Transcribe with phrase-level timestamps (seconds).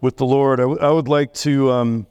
[0.00, 2.06] with the Lord, I, w- I would like to um,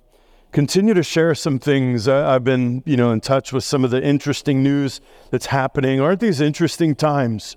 [0.52, 2.08] continue to share some things.
[2.08, 5.00] I, have been, you know, in touch with some of the interesting news
[5.32, 6.00] that's happening.
[6.00, 7.56] Aren't these interesting times?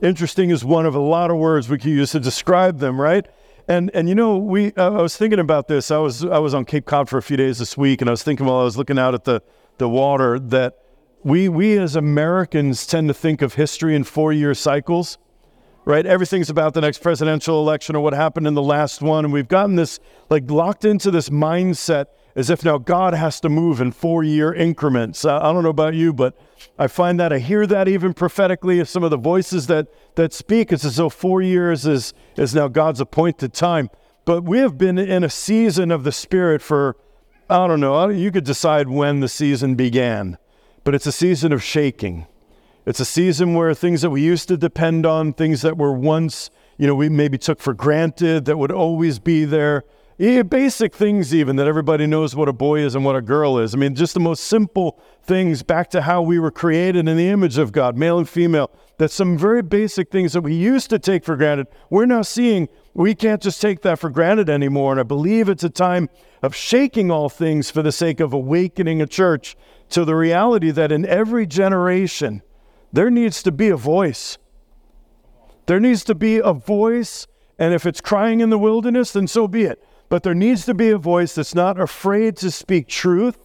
[0.00, 3.26] Interesting is one of a lot of words we could use to describe them, right?
[3.68, 5.92] And and you know, we uh, I was thinking about this.
[5.92, 8.12] I was I was on Cape Cod for a few days this week, and I
[8.12, 9.40] was thinking while I was looking out at the
[9.78, 10.78] the water that
[11.22, 15.18] we we as Americans tend to think of history in four year cycles
[15.84, 16.06] right?
[16.06, 19.24] Everything's about the next presidential election or what happened in the last one.
[19.24, 19.98] And we've gotten this,
[20.30, 24.54] like, locked into this mindset as if now God has to move in four year
[24.54, 25.24] increments.
[25.24, 26.38] I, I don't know about you, but
[26.78, 30.32] I find that I hear that even prophetically of some of the voices that, that
[30.32, 30.72] speak.
[30.72, 33.90] It's as though four years is, is now God's appointed time.
[34.24, 36.96] But we have been in a season of the Spirit for,
[37.50, 40.38] I don't know, you could decide when the season began,
[40.84, 42.26] but it's a season of shaking
[42.84, 46.50] it's a season where things that we used to depend on, things that were once,
[46.78, 49.84] you know, we maybe took for granted that would always be there.
[50.18, 53.58] Yeah, basic things, even that everybody knows what a boy is and what a girl
[53.58, 53.74] is.
[53.74, 57.28] I mean, just the most simple things back to how we were created in the
[57.28, 58.70] image of God, male and female.
[58.98, 62.68] That some very basic things that we used to take for granted, we're now seeing
[62.94, 64.92] we can't just take that for granted anymore.
[64.92, 66.08] And I believe it's a time
[66.42, 69.56] of shaking all things for the sake of awakening a church
[69.90, 72.42] to the reality that in every generation,
[72.92, 74.38] there needs to be a voice.
[75.66, 77.26] There needs to be a voice,
[77.58, 79.82] and if it's crying in the wilderness, then so be it.
[80.08, 83.38] But there needs to be a voice that's not afraid to speak truth,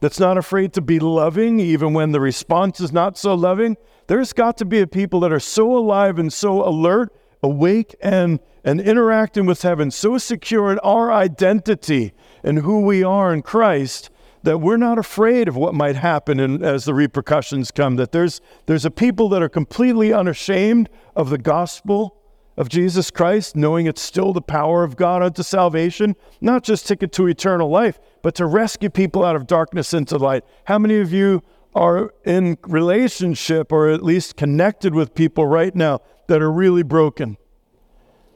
[0.00, 3.76] that's not afraid to be loving, even when the response is not so loving.
[4.06, 8.40] There's got to be a people that are so alive and so alert, awake, and,
[8.64, 14.10] and interacting with heaven, so secure in our identity and who we are in Christ
[14.42, 18.40] that we're not afraid of what might happen in, as the repercussions come, that there's,
[18.66, 22.16] there's a people that are completely unashamed of the gospel
[22.56, 27.12] of Jesus Christ, knowing it's still the power of God unto salvation, not just ticket
[27.12, 30.44] to eternal life, but to rescue people out of darkness into light.
[30.64, 31.42] How many of you
[31.74, 37.36] are in relationship or at least connected with people right now that are really broken,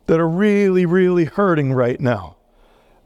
[0.06, 2.36] that are really, really hurting right now?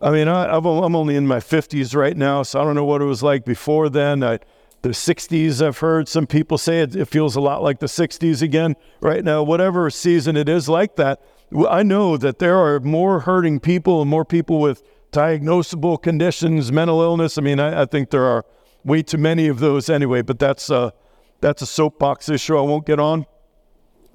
[0.04, 3.00] I mean, I, am only in my 50s right now, so I don't know what
[3.00, 4.22] it was like before then.
[4.22, 4.38] I,
[4.82, 8.42] the 60s, I've heard some people say it, it feels a lot like the 60s
[8.42, 9.42] again right now.
[9.42, 11.22] Whatever season it is like that,
[11.70, 17.00] I know that there are more hurting people and more people with diagnosable conditions, mental
[17.00, 17.38] illness.
[17.38, 18.44] I mean, I, I think there are
[18.84, 20.92] way too many of those anyway, but that's a,
[21.40, 23.24] that's a soapbox issue I won't get on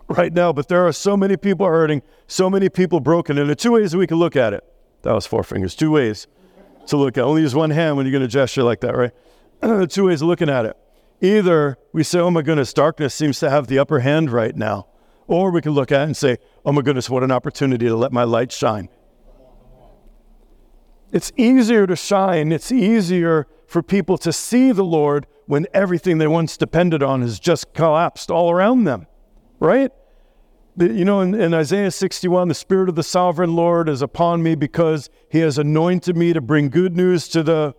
[0.07, 0.53] right now.
[0.53, 3.39] But there are so many people hurting, so many people broken.
[3.39, 4.63] And the two ways we can look at it
[5.01, 5.75] that was four fingers.
[5.75, 6.27] Two ways
[6.87, 7.23] to look at.
[7.23, 9.11] Only use one hand when you're going to gesture like that, right?
[9.89, 10.77] Two ways of looking at it.
[11.21, 14.87] Either we say, oh my goodness, darkness seems to have the upper hand right now.
[15.27, 17.95] Or we can look at it and say, oh my goodness, what an opportunity to
[17.95, 18.89] let my light shine.
[21.11, 22.51] It's easier to shine.
[22.51, 27.39] It's easier for people to see the Lord when everything they once depended on has
[27.39, 29.07] just collapsed all around them,
[29.59, 29.91] right?
[30.79, 34.55] You know, in, in, Isaiah 61, the Spirit of the Sovereign Lord is upon me
[34.55, 37.75] because He has anointed me to bring good news to the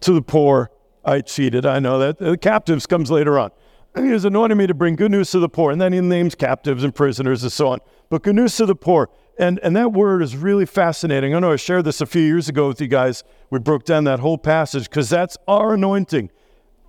[0.00, 0.70] to the poor.
[1.04, 1.64] I cheated.
[1.64, 2.18] I know that.
[2.18, 3.50] The captives comes later on.
[3.96, 6.34] He has anointed me to bring good news to the poor, and then He names
[6.34, 7.78] captives and prisoners and so on.
[8.10, 9.08] But good news to the poor,
[9.38, 11.34] and and that word is really fascinating.
[11.34, 13.24] I know I shared this a few years ago with you guys.
[13.50, 16.30] We broke down that whole passage because that's our anointing.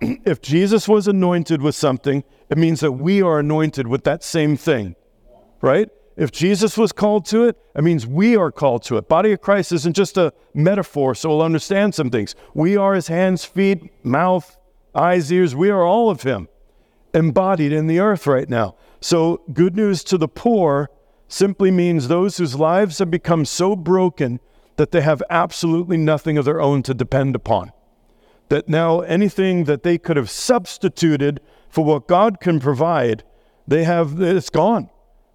[0.00, 4.56] if Jesus was anointed with something it means that we are anointed with that same
[4.56, 4.94] thing,
[5.60, 5.88] right?
[6.16, 9.08] If Jesus was called to it, it means we are called to it.
[9.08, 12.34] Body of Christ isn't just a metaphor, so we'll understand some things.
[12.54, 14.56] We are his hands, feet, mouth,
[14.94, 15.54] eyes, ears.
[15.54, 16.48] We are all of him
[17.12, 18.76] embodied in the earth right now.
[19.00, 20.90] So, good news to the poor
[21.28, 24.40] simply means those whose lives have become so broken
[24.76, 27.72] that they have absolutely nothing of their own to depend upon.
[28.48, 33.24] That now anything that they could have substituted for what God can provide,
[33.66, 34.88] they have it's gone.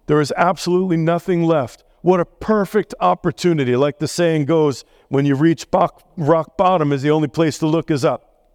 [0.06, 1.84] There is absolutely nothing left.
[2.00, 3.76] What a perfect opportunity.
[3.76, 7.90] Like the saying goes, when you reach rock bottom is the only place to look
[7.90, 8.48] is up.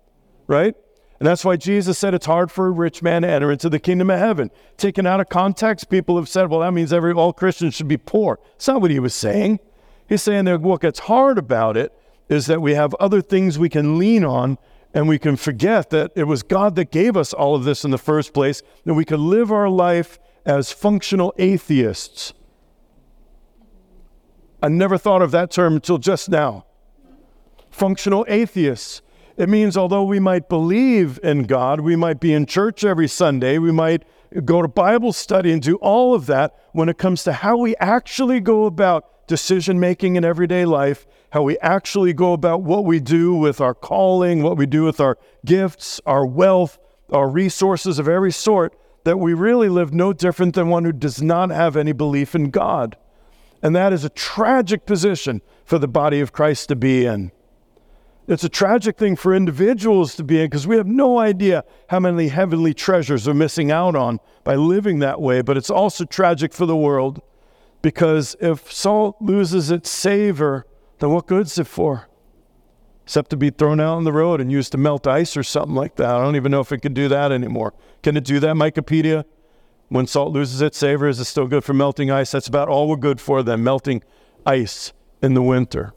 [0.48, 0.76] Right?
[1.20, 3.80] And that's why Jesus said it's hard for a rich man to enter into the
[3.80, 4.52] kingdom of heaven.
[4.76, 7.98] Taken out of context, people have said, well, that means every all Christians should be
[7.98, 8.40] poor.
[8.56, 9.60] It's not what he was saying.
[10.08, 11.92] He's saying that what gets hard about it
[12.30, 14.58] is that we have other things we can lean on
[14.94, 17.92] and we can forget that it was God that gave us all of this in
[17.92, 22.34] the first place, that we could live our life as functional atheists.
[24.62, 26.66] I never thought of that term until just now.
[27.70, 29.02] Functional atheists.
[29.36, 33.60] It means although we might believe in God, we might be in church every Sunday,
[33.60, 34.04] we might
[34.46, 37.76] go to Bible study and do all of that when it comes to how we
[37.76, 43.00] actually go about decision making in everyday life, how we actually go about what we
[43.00, 46.78] do with our calling, what we do with our gifts, our wealth,
[47.12, 51.22] our resources of every sort, that we really live no different than one who does
[51.22, 52.98] not have any belief in God.
[53.62, 57.32] And that is a tragic position for the body of Christ to be in.
[58.28, 62.02] It's a tragic thing for individuals to be in because we have no idea how
[62.02, 65.42] many heavenly treasures we're missing out on by living that way.
[65.42, 67.22] But it's also tragic for the world
[67.82, 70.66] because if salt loses its savor,
[71.00, 72.10] then what good's it for?
[73.04, 75.76] Except to be thrown out on the road and used to melt ice or something
[75.76, 76.10] like that.
[76.10, 77.74] I don't even know if it can do that anymore.
[78.04, 79.24] Can it do that, Wikipedia?
[79.90, 82.32] When salt loses its savor, is it still good for melting ice?
[82.32, 84.04] That's about all we're good for then, melting
[84.46, 84.92] ice
[85.22, 85.94] in the winter.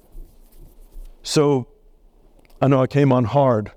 [1.23, 1.69] So
[2.63, 3.73] I know I came on hard,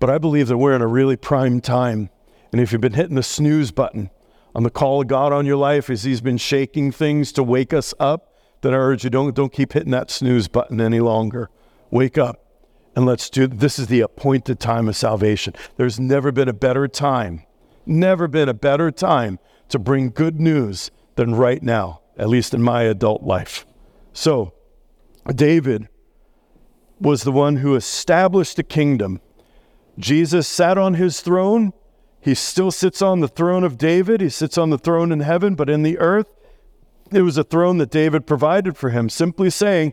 [0.00, 2.10] but I believe that we're in a really prime time.
[2.50, 4.10] And if you've been hitting the snooze button
[4.54, 7.72] on the call of God on your life as He's been shaking things to wake
[7.72, 8.31] us up,
[8.62, 11.50] then I urge you don't, don't keep hitting that snooze button any longer.
[11.90, 12.42] Wake up
[12.94, 15.54] and let's do this is the appointed time of salvation.
[15.76, 17.44] There's never been a better time,
[17.86, 19.38] never been a better time
[19.68, 23.66] to bring good news than right now, at least in my adult life.
[24.12, 24.52] So,
[25.34, 25.88] David
[27.00, 29.20] was the one who established the kingdom.
[29.98, 31.72] Jesus sat on his throne.
[32.20, 34.20] He still sits on the throne of David.
[34.20, 36.26] He sits on the throne in heaven, but in the earth,
[37.16, 39.92] it was a throne that David provided for him, simply saying,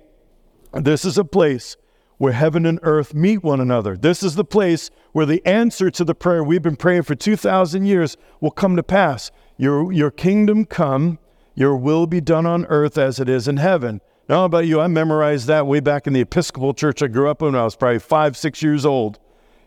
[0.73, 1.77] This is a place
[2.17, 3.95] where heaven and earth meet one another.
[3.95, 7.85] This is the place where the answer to the prayer we've been praying for 2,000
[7.85, 9.31] years will come to pass.
[9.57, 11.17] Your, your kingdom come,
[11.55, 14.01] your will be done on earth as it is in heaven.
[14.27, 17.41] Now, about you, I memorized that way back in the Episcopal church I grew up
[17.41, 19.17] in when I was probably five, six years old.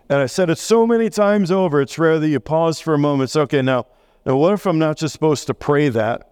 [0.08, 2.98] And I said it so many times over, it's rare that you pause for a
[2.98, 3.28] moment.
[3.28, 3.86] It's okay, now,
[4.26, 6.31] now what if I'm not just supposed to pray that,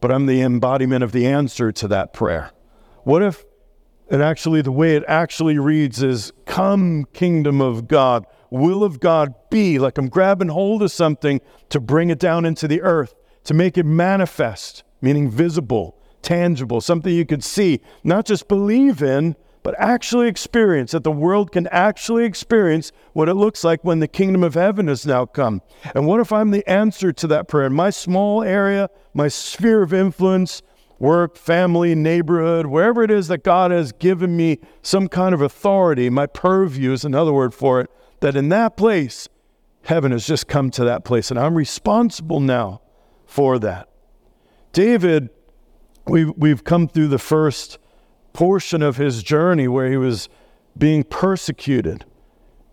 [0.00, 2.52] but I'm the embodiment of the answer to that prayer?
[3.04, 3.44] What if
[4.10, 9.34] it actually, the way it actually reads is, Come, kingdom of God, will of God
[9.50, 13.14] be, like I'm grabbing hold of something to bring it down into the earth,
[13.44, 19.36] to make it manifest, meaning visible tangible, something you could see, not just believe in,
[19.68, 24.08] but actually experience, that the world can actually experience what it looks like when the
[24.08, 25.60] kingdom of heaven has now come.
[25.94, 29.82] And what if I'm the answer to that prayer in my small area, my sphere
[29.82, 30.62] of influence,
[30.98, 36.08] work, family, neighborhood, wherever it is that God has given me some kind of authority,
[36.08, 39.28] my purview is another word for it, that in that place,
[39.82, 42.80] heaven has just come to that place, and I'm responsible now
[43.26, 43.90] for that.
[44.72, 45.28] David
[46.06, 47.78] we've, we've come through the first
[48.38, 50.28] portion of his journey where he was
[50.78, 52.04] being persecuted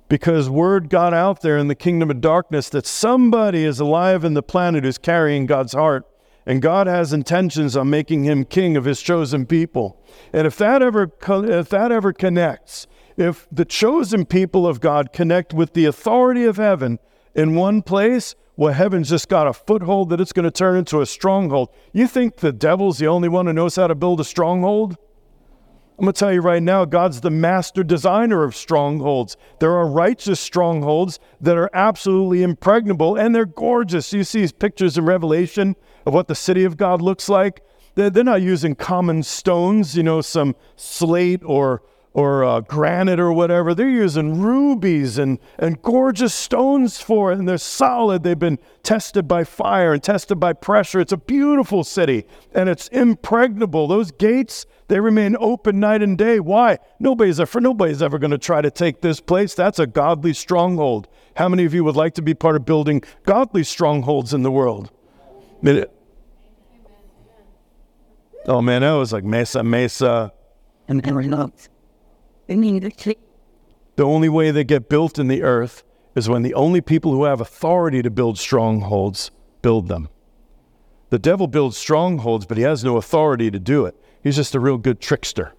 [0.08, 4.36] because word got out there in the kingdom of darkness that somebody is alive in
[4.36, 6.06] the planet who's carrying God's heart
[6.46, 10.00] and God has intentions on making him king of his chosen people.
[10.32, 12.86] And if that ever if that ever connects,
[13.18, 17.00] if the chosen people of God connect with the authority of heaven
[17.34, 21.02] in one place, well, heaven's just got a foothold that it's going to turn into
[21.02, 21.70] a stronghold.
[21.92, 24.98] You think the devil's the only one who knows how to build a stronghold?
[25.98, 29.38] I'm going to tell you right now, God's the master designer of strongholds.
[29.62, 34.12] There are righteous strongholds that are absolutely impregnable and they're gorgeous.
[34.12, 37.62] You see these pictures in Revelation of what the city of God looks like.
[37.96, 41.82] They're, they're not using common stones, you know, some slate or
[42.16, 43.76] or uh, granite or whatever.
[43.76, 48.24] They're using rubies and, and gorgeous stones for it, and they're solid.
[48.24, 51.02] They've been tested by fire and tested by pressure.
[51.02, 53.90] It's a beautiful city, and it's impregnable.
[53.90, 56.40] Those gates, they remain open night and day.
[56.40, 56.78] Why?
[57.02, 59.54] Nobody's ever, nobody's ever going to try to take this place.
[59.54, 61.10] That's a godly stronghold.
[61.36, 64.52] How many of you would like to be part of building godly strongholds in the
[64.52, 64.90] world?
[68.46, 70.32] Oh man, that was like Mesa Mesa.
[70.88, 71.04] And
[73.96, 75.84] the only way they get built in the earth
[76.16, 80.10] is when the only people who have authority to build strongholds build them.
[81.10, 83.96] The devil builds strongholds, but he has no authority to do it.
[84.24, 85.54] He's just a real good trickster.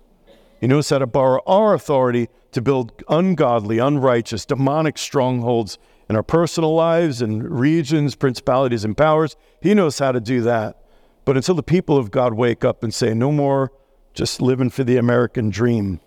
[0.61, 5.79] He knows how to borrow our authority to build ungodly, unrighteous, demonic strongholds
[6.09, 9.37] in our personal lives and regions, principalities, and powers.
[9.61, 10.81] He knows how to do that.
[11.25, 13.73] But until the people of God wake up and say, no more
[14.15, 16.01] just living for the American dream,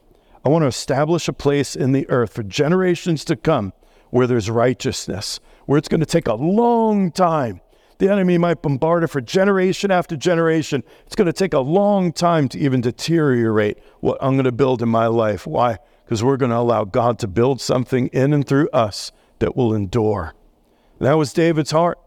[0.46, 3.74] I want to establish a place in the earth for generations to come
[4.10, 7.62] where there's righteousness, where it's going to take a long time.
[7.98, 10.84] The enemy might bombard it for generation after generation.
[11.06, 14.82] It's going to take a long time to even deteriorate what I'm going to build
[14.82, 15.46] in my life.
[15.46, 15.78] Why?
[16.06, 19.74] Because we're going to allow God to build something in and through us that will
[19.74, 20.34] endure.
[21.00, 22.00] That was David's heart.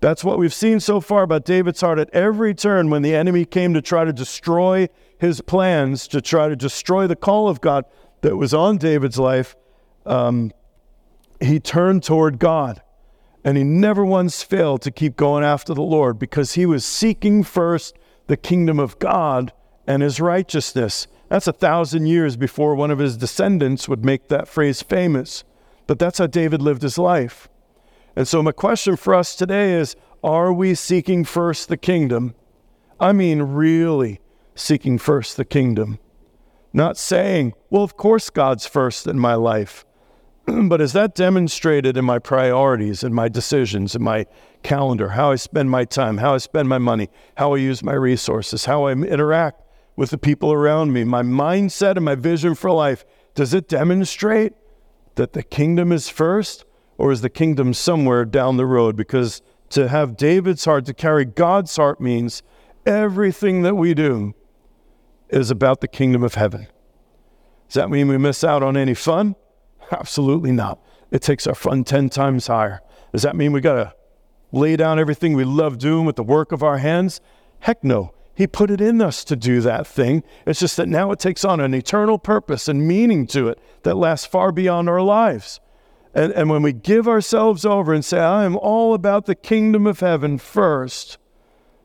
[0.00, 3.44] That's what we've seen so far about David's heart at every turn when the enemy
[3.44, 4.88] came to try to destroy
[5.20, 7.84] his plans, to try to destroy the call of God
[8.22, 9.54] that was on David's life.
[10.06, 10.50] Um,
[11.40, 12.82] he turned toward God.
[13.44, 17.42] And he never once failed to keep going after the Lord because he was seeking
[17.42, 17.96] first
[18.26, 19.52] the kingdom of God
[19.86, 21.06] and his righteousness.
[21.28, 25.44] That's a thousand years before one of his descendants would make that phrase famous.
[25.86, 27.48] But that's how David lived his life.
[28.14, 32.34] And so, my question for us today is Are we seeking first the kingdom?
[32.98, 34.20] I mean, really
[34.60, 35.98] seeking first the kingdom.
[36.72, 39.84] Not saying, well, of course God's first in my life.
[40.68, 44.26] but is that demonstrated in my priorities, in my decisions, in my
[44.62, 47.94] calendar, how I spend my time, how I spend my money, how I use my
[47.94, 49.62] resources, how I interact
[49.96, 53.04] with the people around me, my mindset and my vision for life?
[53.34, 54.52] Does it demonstrate
[55.16, 56.64] that the kingdom is first,
[56.98, 58.96] or is the kingdom somewhere down the road?
[58.96, 62.42] Because to have David's heart, to carry God's heart, means
[62.86, 64.34] everything that we do
[65.32, 66.66] is about the kingdom of heaven.
[67.68, 69.36] Does that mean we miss out on any fun?
[69.92, 70.80] Absolutely not.
[71.10, 72.80] It takes our fun 10 times higher.
[73.12, 73.94] Does that mean we got to
[74.52, 77.20] lay down everything we love doing with the work of our hands?
[77.60, 78.12] Heck no.
[78.34, 80.22] He put it in us to do that thing.
[80.46, 83.96] It's just that now it takes on an eternal purpose and meaning to it that
[83.96, 85.60] lasts far beyond our lives.
[86.14, 89.86] And, and when we give ourselves over and say, I am all about the kingdom
[89.86, 91.18] of heaven first,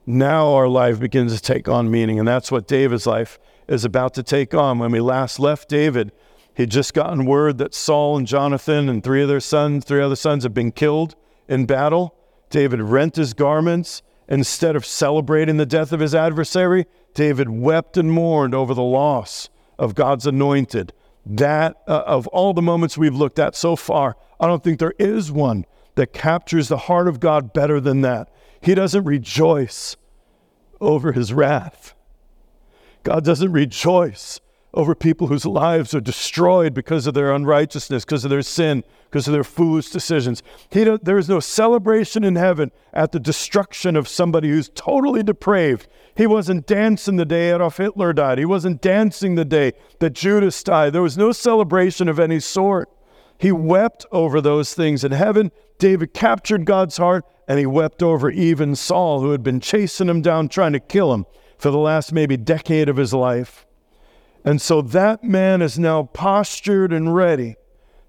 [0.06, 2.20] now our life begins to take on meaning.
[2.20, 4.80] And that's what David's life is about to take on.
[4.80, 6.12] When we last left David,
[6.56, 10.16] He'd just gotten word that Saul and Jonathan and three of their sons, three other
[10.16, 11.16] sons, had been killed
[11.50, 12.16] in battle.
[12.50, 14.02] David rent his garments.
[14.28, 19.50] Instead of celebrating the death of his adversary, David wept and mourned over the loss
[19.78, 20.94] of God's anointed.
[21.26, 24.96] That, uh, of all the moments we've looked at so far, I don't think there
[24.98, 28.30] is one that captures the heart of God better than that.
[28.66, 29.96] He doesn't rejoice
[30.82, 31.94] over his wrath.
[33.04, 34.40] God doesn't rejoice
[34.74, 39.28] over people whose lives are destroyed because of their unrighteousness, because of their sin, because
[39.28, 40.42] of their foolish decisions.
[40.72, 45.88] there is no celebration in heaven at the destruction of somebody who's totally depraved.
[46.18, 48.40] He wasn't dancing the day Adolf Hitler died.
[48.40, 50.92] He wasn't dancing the day that Judas died.
[50.92, 52.90] There was no celebration of any sort.
[53.38, 55.52] He wept over those things in heaven.
[55.78, 60.22] David captured God's heart, and he wept over even Saul, who had been chasing him
[60.22, 61.26] down, trying to kill him
[61.58, 63.66] for the last maybe decade of his life.
[64.44, 67.56] And so that man is now postured and ready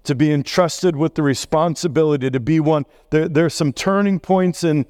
[0.03, 2.85] to be entrusted with the responsibility to be one.
[3.09, 4.85] There, there's some turning points in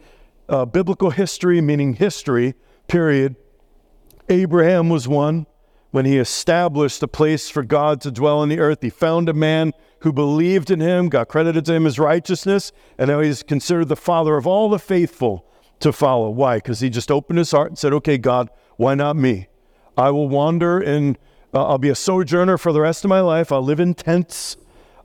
[0.50, 2.54] uh, biblical history, meaning history,
[2.88, 3.36] period.
[4.30, 5.48] Abraham was one.
[5.98, 9.34] When he established a place for God to dwell on the earth, he found a
[9.34, 13.88] man who believed in him, got credited to him as righteousness, and now he's considered
[13.88, 15.44] the father of all the faithful
[15.80, 16.30] to follow.
[16.30, 16.58] Why?
[16.58, 19.48] Because he just opened his heart and said, Okay, God, why not me?
[19.98, 21.18] I will wander and
[21.52, 23.52] uh, I'll be a sojourner for the rest of my life.
[23.52, 24.56] I'll live in tents.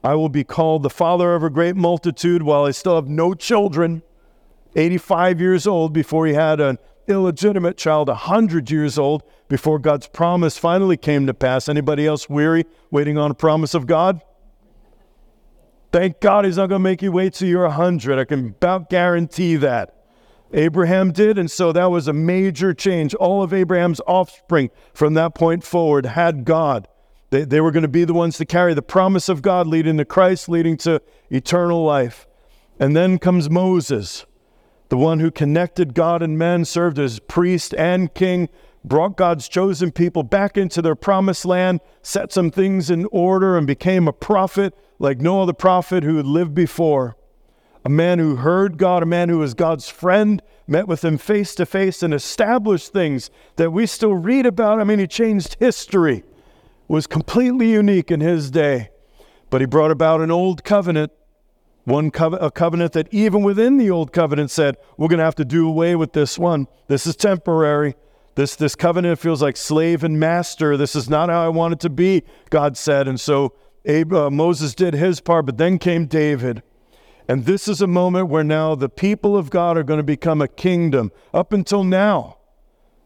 [0.04, 3.32] I will be called the father of a great multitude while I still have no
[3.32, 4.02] children.
[4.76, 6.76] 85 years old before he had an
[7.09, 11.68] illegitimate child, a 100 years old before God's promise finally came to pass.
[11.68, 14.21] Anybody else weary waiting on a promise of God?
[15.92, 18.18] Thank God he's not going to make you wait till you're 100.
[18.18, 19.94] I can about guarantee that.
[20.52, 21.38] Abraham did.
[21.38, 23.14] And so that was a major change.
[23.14, 26.88] All of Abraham's offspring from that point forward had God.
[27.30, 29.97] They, they were going to be the ones to carry the promise of God, leading
[29.99, 32.26] to Christ, leading to eternal life.
[32.78, 34.26] And then comes Moses,
[34.92, 38.50] the one who connected God and men, served as priest and king,
[38.84, 43.66] brought God's chosen people back into their promised land, set some things in order, and
[43.66, 47.16] became a prophet like no other prophet who had lived before
[47.87, 51.54] a man who heard God, a man who was God's friend, met with him face
[51.54, 54.78] to face and established things that we still read about.
[54.78, 56.22] I mean, he changed history,
[56.87, 58.90] was completely unique in his day.
[59.49, 61.12] But he brought about an old covenant,
[61.84, 65.34] one co- a covenant that even within the old covenant said, we're going to have
[65.36, 66.68] to do away with this one.
[66.88, 67.94] This is temporary.
[68.34, 70.76] This, this covenant feels like slave and master.
[70.76, 73.08] This is not how I want it to be, God said.
[73.08, 76.62] And so Abe, uh, Moses did his part, but then came David.
[77.28, 80.40] And this is a moment where now the people of God are going to become
[80.40, 81.12] a kingdom.
[81.34, 82.38] Up until now,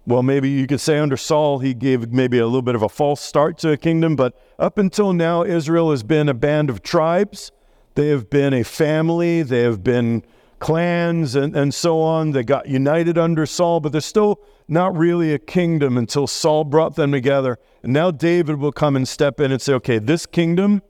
[0.06, 2.88] well, maybe you could say under Saul, he gave maybe a little bit of a
[2.88, 6.82] false start to a kingdom, but up until now, Israel has been a band of
[6.82, 7.50] tribes.
[7.96, 9.42] They have been a family.
[9.42, 10.22] They have been
[10.58, 12.32] clans and, and so on.
[12.32, 16.96] They got united under Saul, but they're still not really a kingdom until Saul brought
[16.96, 17.58] them together.
[17.82, 20.82] And now David will come and step in and say, okay, this kingdom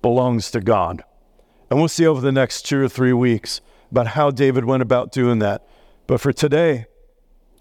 [0.00, 1.02] belongs to God.
[1.70, 5.10] And we'll see over the next two or three weeks about how David went about
[5.10, 5.66] doing that.
[6.06, 6.86] But for today,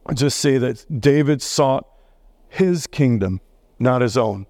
[0.05, 1.87] I just say that David sought
[2.49, 3.41] his kingdom,
[3.79, 4.45] not his own.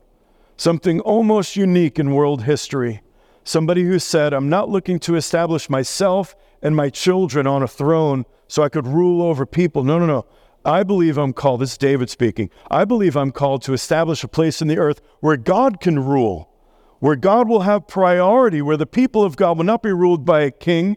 [0.57, 3.02] Something almost unique in world history.
[3.43, 8.25] Somebody who said, I'm not looking to establish myself and my children on a throne
[8.47, 9.83] so I could rule over people.
[9.83, 10.25] No, no, no.
[10.65, 12.49] I believe I'm called, this is David speaking.
[12.71, 16.49] I believe I'm called to establish a place in the earth where God can rule,
[16.99, 20.41] where God will have priority, where the people of God will not be ruled by
[20.41, 20.95] a king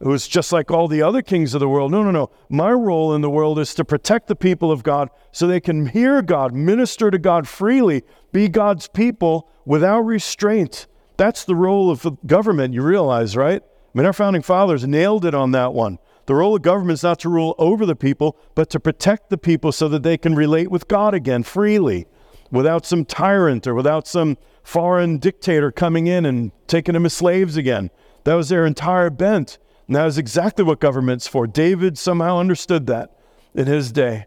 [0.00, 1.90] who's just like all the other kings of the world.
[1.90, 2.30] No, no, no.
[2.50, 5.86] My role in the world is to protect the people of God so they can
[5.86, 10.86] hear God, minister to God freely, be God's people without restraint.
[11.18, 13.60] That's the role of the government, you realize, right?
[13.62, 15.98] I mean, our founding fathers nailed it on that one.
[16.26, 19.36] The role of government is not to rule over the people, but to protect the
[19.36, 22.06] people so that they can relate with God again freely
[22.50, 27.56] without some tyrant or without some foreign dictator coming in and taking them as slaves
[27.56, 27.90] again.
[28.24, 29.58] That was their entire bent.
[29.86, 31.46] And that is exactly what government's for.
[31.46, 33.16] David somehow understood that
[33.54, 34.26] in his day.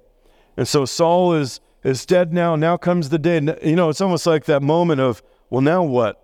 [0.58, 2.56] And so Saul is, is dead now.
[2.56, 3.36] Now comes the day.
[3.64, 6.21] You know, it's almost like that moment of, well, now what?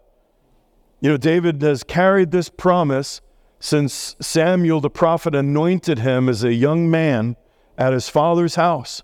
[1.00, 3.22] You know, David has carried this promise
[3.60, 7.36] since Samuel the prophet anointed him as a young man
[7.78, 9.04] at his father's house.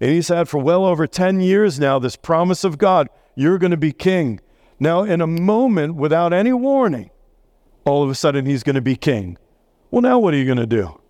[0.00, 3.70] And he's had for well over 10 years now this promise of God you're going
[3.70, 4.40] to be king.
[4.78, 7.10] Now, in a moment, without any warning,
[7.84, 9.38] all of a sudden he's going to be king.
[9.90, 11.00] Well, now what are you going to do?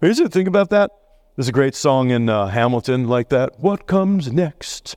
[0.00, 0.90] Here's the think about that.
[1.36, 3.58] There's a great song in uh, Hamilton like that.
[3.60, 4.96] What comes next?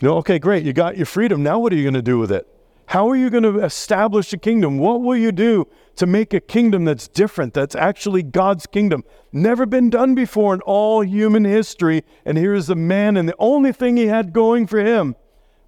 [0.00, 0.64] You know, okay, great.
[0.64, 1.42] You got your freedom.
[1.42, 2.46] Now what are you going to do with it?
[2.88, 4.78] How are you going to establish a kingdom?
[4.78, 9.04] What will you do to make a kingdom that's different, that's actually God's kingdom?
[9.30, 12.02] Never been done before in all human history.
[12.24, 15.16] And here is a man, and the only thing he had going for him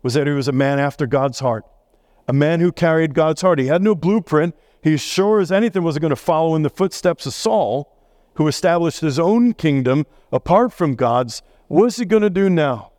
[0.02, 1.66] was that he was a man after God's heart,
[2.26, 3.58] a man who carried God's heart.
[3.58, 4.54] He had no blueprint.
[4.82, 7.94] He sure as anything wasn't going to follow in the footsteps of Saul,
[8.36, 11.42] who established his own kingdom apart from God's.
[11.68, 12.92] What's he going to do now?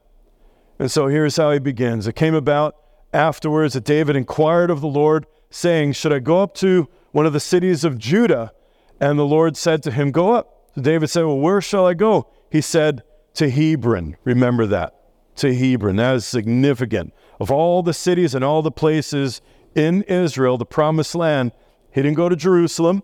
[0.77, 2.05] And so here's how he begins.
[2.05, 2.75] It came about
[3.13, 7.33] afterwards that David inquired of the Lord, saying, Should I go up to one of
[7.33, 8.53] the cities of Judah?
[8.99, 10.69] And the Lord said to him, Go up.
[10.75, 12.29] So David said, Well, where shall I go?
[12.49, 13.03] He said,
[13.35, 14.17] To Hebron.
[14.23, 14.95] Remember that.
[15.37, 15.97] To Hebron.
[15.97, 17.13] That is significant.
[17.39, 19.41] Of all the cities and all the places
[19.75, 21.51] in Israel, the promised land,
[21.91, 23.03] he didn't go to Jerusalem.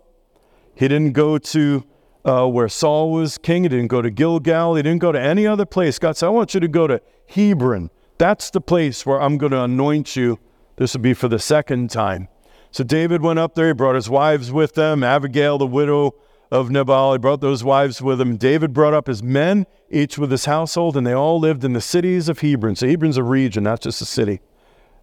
[0.74, 1.84] He didn't go to
[2.24, 3.64] uh, where Saul was king.
[3.64, 4.76] He didn't go to Gilgal.
[4.76, 5.98] He didn't go to any other place.
[5.98, 7.90] God said, I want you to go to Hebron.
[8.18, 10.38] That's the place where I'm going to anoint you.
[10.76, 12.28] This will be for the second time.
[12.70, 13.68] So David went up there.
[13.68, 15.02] He brought his wives with him.
[15.02, 16.14] Abigail, the widow
[16.50, 18.36] of Nabal, he brought those wives with him.
[18.36, 21.80] David brought up his men, each with his household, and they all lived in the
[21.80, 22.76] cities of Hebron.
[22.76, 24.40] So Hebron's a region, not just a city.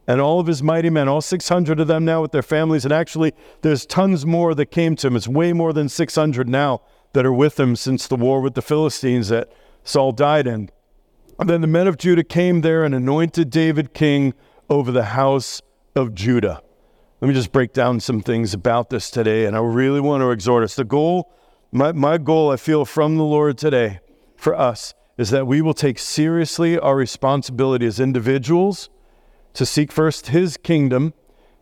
[0.07, 2.83] And all of his mighty men, all 600 of them now with their families.
[2.83, 5.15] And actually, there's tons more that came to him.
[5.15, 6.81] It's way more than 600 now
[7.13, 9.49] that are with him since the war with the Philistines that
[9.83, 10.69] Saul died in.
[11.37, 14.33] And then the men of Judah came there and anointed David king
[14.69, 15.61] over the house
[15.95, 16.61] of Judah.
[17.19, 20.31] Let me just break down some things about this today, and I really want to
[20.31, 20.75] exhort us.
[20.75, 21.33] The goal,
[21.71, 23.99] my, my goal, I feel from the Lord today
[24.37, 28.89] for us, is that we will take seriously our responsibility as individuals
[29.53, 31.13] to seek first His kingdom,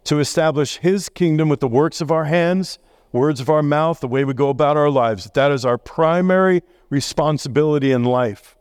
[0.04, 2.78] to establish His kingdom with the works of our hands,
[3.12, 5.30] words of our mouth, the way we go about our lives.
[5.34, 8.56] That is our primary responsibility in life.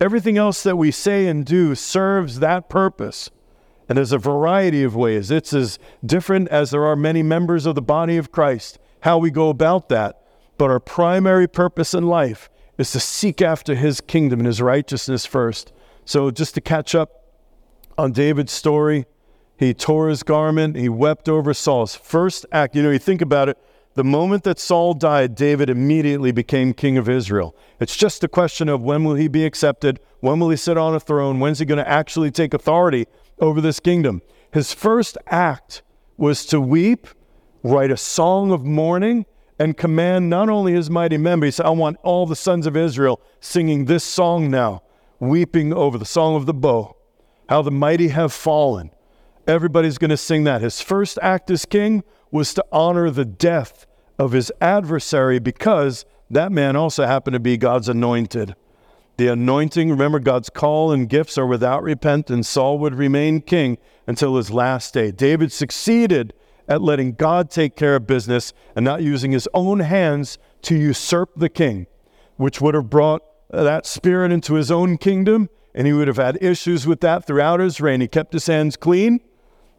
[0.00, 3.30] Everything else that we say and do serves that purpose.
[3.88, 5.30] And there's a variety of ways.
[5.30, 9.30] It's as different as there are many members of the body of Christ, how we
[9.30, 10.20] go about that.
[10.56, 15.26] But our primary purpose in life is to seek after his kingdom and his righteousness
[15.26, 15.72] first.
[16.04, 17.24] So, just to catch up
[17.96, 19.06] on David's story,
[19.56, 22.74] he tore his garment, he wept over Saul's first act.
[22.74, 23.58] You know, you think about it,
[23.94, 27.56] the moment that Saul died, David immediately became king of Israel.
[27.78, 30.00] It's just a question of when will he be accepted?
[30.20, 31.38] When will he sit on a throne?
[31.38, 33.06] When's he going to actually take authority
[33.38, 34.20] over this kingdom?
[34.52, 35.82] His first act
[36.16, 37.06] was to weep,
[37.62, 39.26] write a song of mourning,
[39.58, 42.66] and command not only his mighty men, but he said, I want all the sons
[42.66, 44.82] of Israel singing this song now,
[45.20, 46.96] weeping over the song of the bow,
[47.48, 48.90] how the mighty have fallen.
[49.46, 50.62] Everybody's going to sing that.
[50.62, 52.02] His first act as king
[52.34, 53.86] was to honor the death
[54.18, 58.56] of his adversary because that man also happened to be God's anointed.
[59.18, 62.48] The anointing, remember, God's call and gifts are without repentance.
[62.48, 65.12] Saul would remain king until his last day.
[65.12, 66.34] David succeeded
[66.66, 71.30] at letting God take care of business and not using his own hands to usurp
[71.36, 71.86] the king,
[72.36, 76.42] which would have brought that spirit into his own kingdom, and he would have had
[76.42, 78.00] issues with that throughout his reign.
[78.00, 79.20] He kept his hands clean,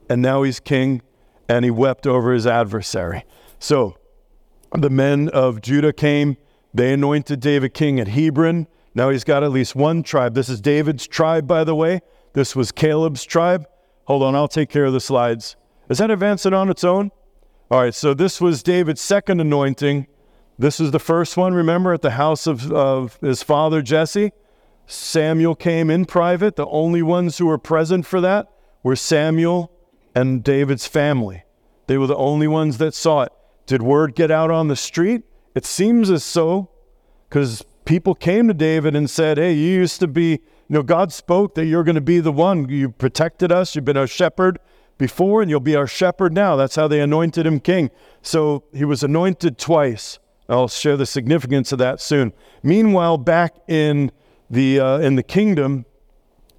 [0.10, 1.02] and now he's king
[1.48, 3.24] and he wept over his adversary.
[3.60, 3.98] So,
[4.74, 6.38] the men of Judah came.
[6.74, 8.68] They anointed David king at Hebron.
[8.94, 10.34] Now he's got at least one tribe.
[10.34, 12.02] This is David's tribe, by the way.
[12.34, 13.66] This was Caleb's tribe.
[14.06, 15.56] Hold on, I'll take care of the slides.
[15.90, 17.12] Is that advancing on its own?
[17.72, 20.08] All right, so this was David's second anointing.
[20.58, 24.32] This is the first one, remember, at the house of, of his father Jesse.
[24.88, 26.56] Samuel came in private.
[26.56, 28.48] The only ones who were present for that
[28.84, 29.72] were Samuel
[30.16, 31.44] and David's family.
[31.88, 33.32] They were the only ones that saw it.
[33.66, 35.24] Did word get out on the street?
[35.54, 36.70] It seems as so,
[37.30, 41.12] because people came to David and said, Hey, you used to be, you know, God
[41.12, 42.70] spoke that you're going to be the one.
[42.70, 43.76] You protected us.
[43.76, 44.60] You've been our shepherd
[44.98, 46.56] before, and you'll be our shepherd now.
[46.56, 47.92] That's how they anointed him king.
[48.22, 50.20] So he was anointed twice.
[50.48, 52.34] I'll share the significance of that soon.
[52.64, 54.12] Meanwhile, back in
[54.50, 55.86] the, uh, in the kingdom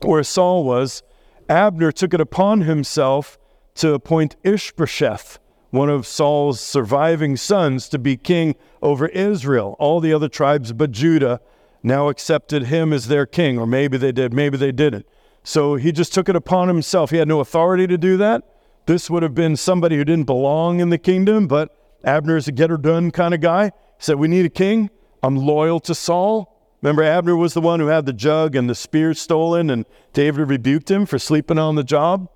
[0.01, 1.03] where Saul was,
[1.49, 3.38] Abner took it upon himself
[3.77, 5.39] to appoint Ishbosheth,
[5.71, 9.77] one of Saul's surviving sons, to be king over Israel.
[9.79, 11.41] All the other tribes but Judah
[11.83, 15.07] now accepted him as their king, or maybe they did, maybe they didn't.
[15.45, 17.11] So he just took it upon himself.
[17.11, 18.43] He had no authority to do that.
[18.87, 22.71] This would have been somebody who didn't belong in the kingdom, but Abner's a get
[22.71, 23.67] her done kind of guy.
[23.67, 24.91] He said, We need a king.
[25.23, 26.53] I'm loyal to Saul.
[26.83, 30.49] Remember, Abner was the one who had the jug and the spear stolen, and David
[30.49, 32.29] rebuked him for sleeping on the job.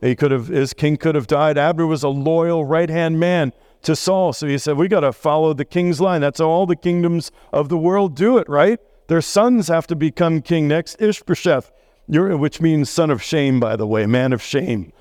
[0.00, 1.58] He could have, his king could have died.
[1.58, 4.32] Abner was a loyal right hand man to Saul.
[4.32, 6.20] So he said, We got to follow the king's line.
[6.20, 8.80] That's how all the kingdoms of the world do it, right?
[9.08, 11.00] Their sons have to become king next.
[11.00, 11.70] Ishbosheth,
[12.08, 14.92] which means son of shame, by the way, man of shame.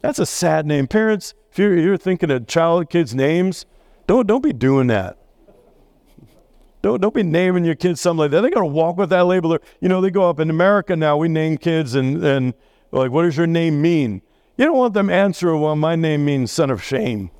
[0.00, 0.86] That's a sad name.
[0.86, 3.66] Parents, if you're, you're thinking of child kids' names,
[4.06, 5.18] don't, don't be doing that.
[6.80, 8.40] Don't, don't be naming your kids something like that.
[8.40, 9.58] They got to walk with that label.
[9.80, 12.54] You know, they go up in America now, we name kids and, and
[12.92, 14.22] like, what does your name mean?
[14.58, 17.30] You don't want them answering, well, my name means son of shame.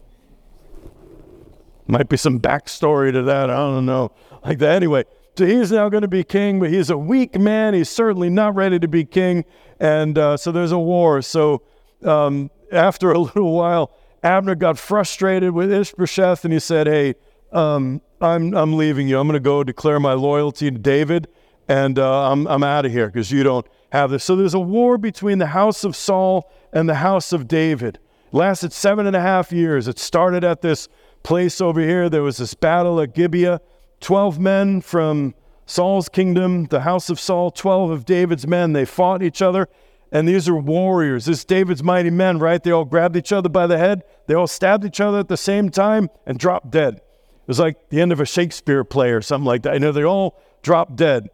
[1.89, 3.51] Might be some backstory to that.
[3.51, 4.13] I don't know.
[4.45, 4.77] Like that.
[4.77, 5.05] Anyway,
[5.37, 7.75] so he's now going to be king, but he's a weak man.
[7.75, 9.45] He's certainly not ready to be king.
[9.81, 11.21] And uh, so there's a war.
[11.23, 11.63] So
[12.05, 13.91] um, after a little while,
[14.23, 17.17] Abner got frustrated with Ishbosheth and he said, Hey,
[17.51, 19.19] um, I'm, I'm leaving you.
[19.19, 21.27] I'm going to go declare my loyalty to David
[21.67, 24.25] and uh, I'm, I'm out of here because you don't have this.
[24.25, 27.99] So there's a war between the house of Saul and the house of David.
[28.27, 29.89] It lasted seven and a half years.
[29.89, 30.89] It started at this
[31.23, 32.09] place over here.
[32.09, 33.61] There was this battle at Gibeah.
[34.01, 35.35] Twelve men from
[35.67, 39.69] Saul's kingdom, the house of Saul, 12 of David's men, they fought each other
[40.11, 41.27] and these are warriors.
[41.27, 42.63] This David's mighty men, right?
[42.63, 44.03] They all grabbed each other by the head.
[44.27, 46.95] They all stabbed each other at the same time and dropped dead.
[46.97, 47.03] It
[47.49, 49.75] was like the end of a Shakespeare play or something like that.
[49.75, 51.29] I know they all dropped dead.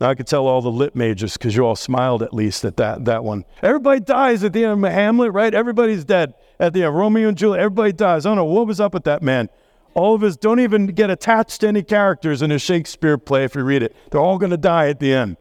[0.00, 2.76] Now I could tell all the lit majors because you all smiled at least at
[2.78, 3.44] that, that one.
[3.62, 5.54] Everybody dies at the end of Hamlet, right?
[5.54, 6.96] Everybody's dead at the end.
[6.96, 8.26] Romeo and Juliet, everybody dies.
[8.26, 9.48] I don't know what was up with that man.
[9.94, 13.54] All of us don't even get attached to any characters in a Shakespeare play if
[13.54, 13.94] you read it.
[14.10, 15.36] They're all going to die at the end.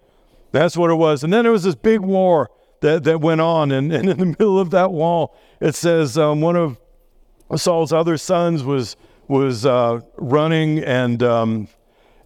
[0.51, 1.23] That's what it was.
[1.23, 3.71] And then there was this big war that, that went on.
[3.71, 6.77] And, and in the middle of that wall, it says um, one of
[7.55, 8.95] Saul's other sons was,
[9.27, 11.67] was uh, running, and, um,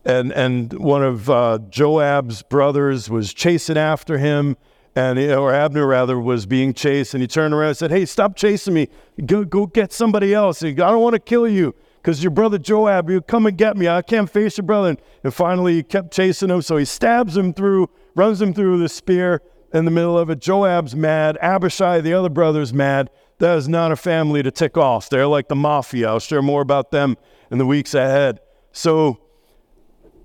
[0.08, 4.58] and, and one of uh, Joab's brothers was chasing after him.
[4.96, 8.36] And, or Abner rather was being chased, and he turned around and said, "Hey, stop
[8.36, 8.88] chasing me!
[9.24, 10.64] Go, go get somebody else.
[10.64, 13.88] I don't want to kill you because your brother Joab, you come and get me.
[13.88, 17.54] I can't face your brother." And, finally, he kept chasing him, so he stabs him
[17.54, 20.40] through, runs him through the spear, in the middle of it.
[20.40, 21.38] Joab's mad.
[21.44, 23.12] Abishai, the other brother's mad.
[23.38, 25.10] That is not a family to tick off.
[25.10, 26.08] They're like the mafia.
[26.08, 27.18] I'll share more about them
[27.52, 28.40] in the weeks ahead.
[28.72, 29.20] So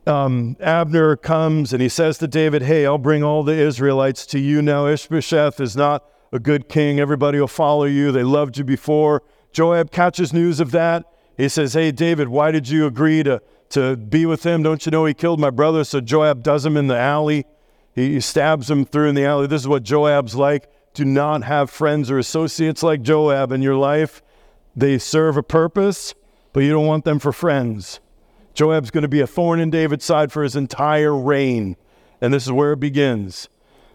[0.07, 4.39] um, Abner comes and he says to David, Hey, I'll bring all the Israelites to
[4.39, 4.87] you now.
[4.87, 6.99] Ishbosheth is not a good king.
[6.99, 8.11] Everybody will follow you.
[8.11, 9.23] They loved you before.
[9.53, 11.05] Joab catches news of that.
[11.37, 14.63] He says, Hey, David, why did you agree to, to be with him?
[14.63, 15.85] Don't you know he killed my brother?
[15.85, 17.47] So Joab does him in the alley.
[17.95, 19.47] He stabs him through in the alley.
[19.47, 20.71] This is what Joab's like.
[20.95, 24.23] Do not have friends or associates like Joab in your life.
[24.75, 26.15] They serve a purpose,
[26.53, 28.01] but you don't want them for friends.
[28.55, 31.77] Joab's going to be a thorn in David's side for his entire reign.
[32.21, 33.49] And this is where it begins.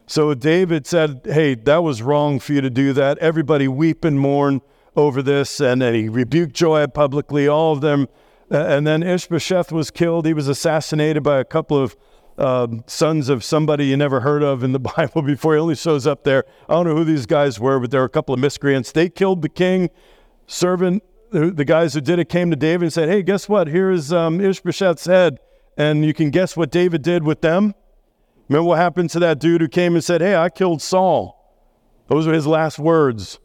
[0.07, 3.17] So David said, Hey, that was wrong for you to do that.
[3.19, 4.61] Everybody weep and mourn
[4.95, 5.59] over this.
[5.59, 8.07] And then he rebuked Joab publicly, all of them.
[8.49, 10.25] And then Ishbosheth was killed.
[10.25, 11.97] He was assassinated by a couple of
[12.37, 15.55] uh, sons of somebody you never heard of in the Bible before.
[15.55, 16.45] He only shows up there.
[16.69, 18.91] I don't know who these guys were, but there were a couple of miscreants.
[18.91, 19.89] They killed the king.
[20.45, 21.03] Servant,
[21.39, 23.67] the, guys who did it came to David and said, Hey, guess what?
[23.67, 25.39] Here's um, Ishbosheth's head.
[25.77, 27.75] And you can guess what David did with them?
[28.49, 31.37] Remember what happened to that dude who came and said, Hey, I killed Saul?
[32.07, 33.39] Those were his last words.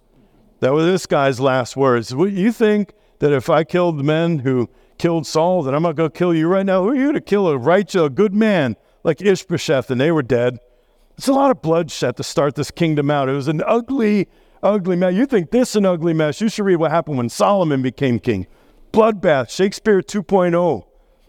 [0.60, 2.12] That were this guy's last words.
[2.12, 6.10] You think that if I killed the men who killed Saul, then I'm not going
[6.10, 6.84] to kill you right now.
[6.84, 9.90] Who are you to kill a righteous, a good man like Ishbosheth?
[9.90, 10.58] And they were dead.
[11.18, 13.28] It's a lot of bloodshed to start this kingdom out.
[13.28, 14.28] It was an ugly,
[14.62, 15.14] ugly mess.
[15.14, 16.40] You think this an ugly mess?
[16.40, 18.46] You should read what happened when Solomon became king.
[18.92, 20.84] Bloodbath, Shakespeare 2.0,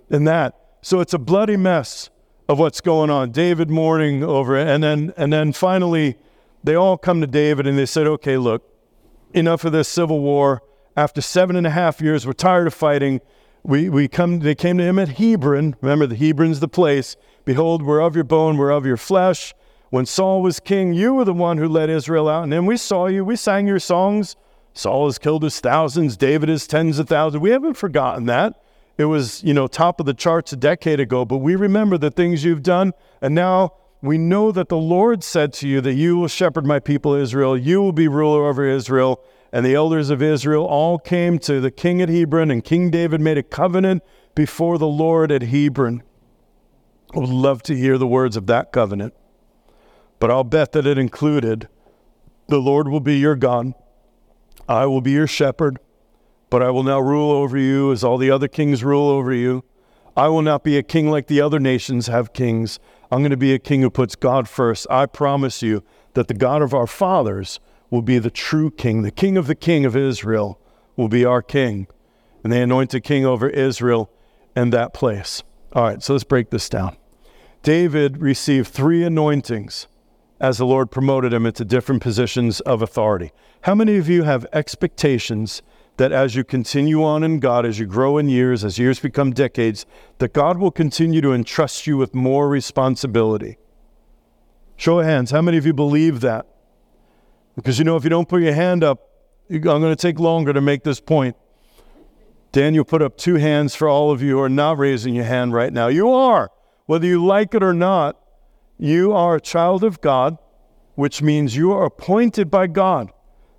[0.09, 0.59] and that.
[0.81, 2.09] So it's a bloody mess
[2.49, 3.31] of what's going on.
[3.31, 6.17] David mourning over it, and then and then finally,
[6.63, 8.63] they all come to David and they said, "Okay, look,
[9.33, 10.61] enough of this civil war.
[10.95, 13.21] After seven and a half years, we're tired of fighting.
[13.63, 14.39] We we come.
[14.39, 15.75] They came to him at Hebron.
[15.81, 17.15] Remember, the Hebron's the place.
[17.45, 19.53] Behold, we're of your bone, we're of your flesh."
[19.93, 22.41] When Saul was king, you were the one who led Israel out.
[22.41, 24.35] And then we saw you, we sang your songs.
[24.73, 27.39] Saul has killed his thousands, David his tens of thousands.
[27.39, 28.59] We haven't forgotten that.
[28.97, 32.09] It was, you know, top of the charts a decade ago, but we remember the
[32.09, 32.93] things you've done.
[33.21, 36.79] And now we know that the Lord said to you that you will shepherd my
[36.79, 39.23] people Israel, you will be ruler over Israel.
[39.51, 43.21] And the elders of Israel all came to the king at Hebron, and King David
[43.21, 44.01] made a covenant
[44.33, 46.01] before the Lord at Hebron.
[47.15, 49.13] I would love to hear the words of that covenant.
[50.23, 51.67] But I'll bet that it included
[52.47, 53.73] the Lord will be your God,
[54.69, 55.79] I will be your shepherd,
[56.49, 59.65] but I will now rule over you as all the other kings rule over you.
[60.15, 62.79] I will not be a king like the other nations have kings.
[63.11, 64.87] I'm going to be a king who puts God first.
[64.89, 65.83] I promise you
[66.13, 67.59] that the God of our fathers
[67.89, 69.01] will be the true king.
[69.01, 70.57] The king of the king of Israel
[70.95, 71.85] will be our king.
[72.45, 74.09] And they anoint a king over Israel
[74.55, 75.43] and that place.
[75.73, 76.95] All right, so let's break this down.
[77.61, 79.87] David received three anointings
[80.43, 83.31] as the Lord promoted him into different positions of authority.
[83.61, 85.61] How many of you have expectations
[85.95, 89.31] that as you continue on in God, as you grow in years, as years become
[89.31, 89.85] decades,
[90.17, 93.57] that God will continue to entrust you with more responsibility?
[94.75, 95.31] Show of hands.
[95.31, 96.45] How many of you believe that?
[97.55, 98.99] Because you know, if you don't put your hand up,
[99.49, 101.37] I'm going to take longer to make this point.
[102.51, 105.53] Daniel put up two hands for all of you who are not raising your hand
[105.53, 105.87] right now.
[105.87, 106.51] You are,
[106.85, 108.19] whether you like it or not.
[108.83, 110.37] You are a child of God,
[110.95, 113.13] which means you are appointed by God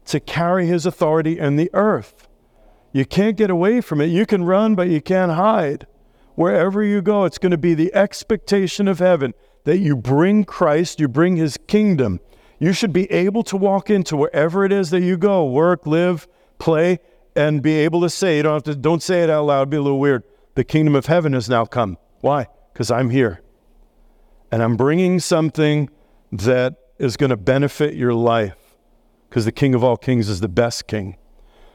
[0.05, 2.29] to carry his authority in the earth.
[2.93, 4.09] You can't get away from it.
[4.09, 5.87] You can run, but you can't hide.
[6.35, 9.33] Wherever you go, it's going to be the expectation of heaven
[9.65, 12.21] that you bring Christ, you bring his kingdom.
[12.59, 16.29] You should be able to walk into wherever it is that you go, work, live,
[16.59, 16.99] play,
[17.35, 19.71] and be able to say, you don't have to, don't say it out loud, It'd
[19.71, 20.25] be a little weird.
[20.55, 21.97] The kingdom of heaven has now come.
[22.21, 22.47] Why?
[22.75, 23.41] Because I'm here
[24.55, 25.91] and I'm bringing something
[26.31, 28.77] that is going to benefit your life
[29.29, 31.17] because the King of all kings is the best king.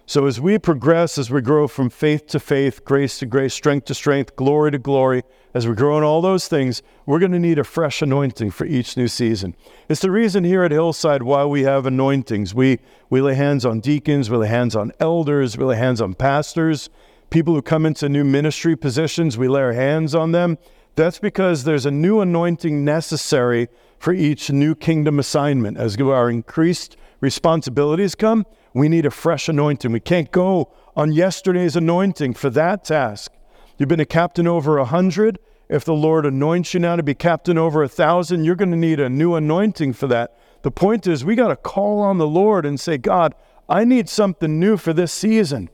[0.06, 3.88] So as we progress, as we grow from faith to faith, grace to grace, strength
[3.88, 7.38] to strength, glory to glory, as we grow in all those things, we're going to
[7.38, 9.58] need a fresh anointing for each new season.
[9.90, 12.56] It's the reason here at Hillside why we have anointings.
[12.56, 16.14] We, we lay hands on deacons, we lay hands on elders, we lay hands on
[16.14, 16.90] pastors,
[17.30, 20.58] people who come into new ministry positions, we lay our hands on them
[21.00, 25.78] that's because there's a new anointing necessary for each new kingdom assignment.
[25.78, 29.92] As our increased responsibilities come, we need a fresh anointing.
[29.92, 33.32] We can't go on yesterday's anointing for that task.
[33.78, 35.40] You've been a captain over a hundred.
[35.70, 38.78] If the Lord anoints you now to be captain over a thousand, you're going to
[38.78, 40.38] need a new anointing for that.
[40.64, 43.34] The point is, we got to call on the Lord and say, God,
[43.70, 45.70] I need something new for this season.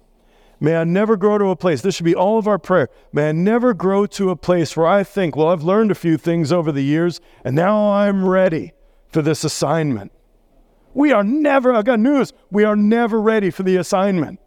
[0.60, 2.90] May I never grow to a place, this should be all of our prayer.
[3.12, 6.18] May I never grow to a place where I think, well, I've learned a few
[6.18, 8.74] things over the years, and now I'm ready
[9.10, 10.12] for this assignment.
[10.94, 14.40] We are never, I got news, we are never ready for the assignment.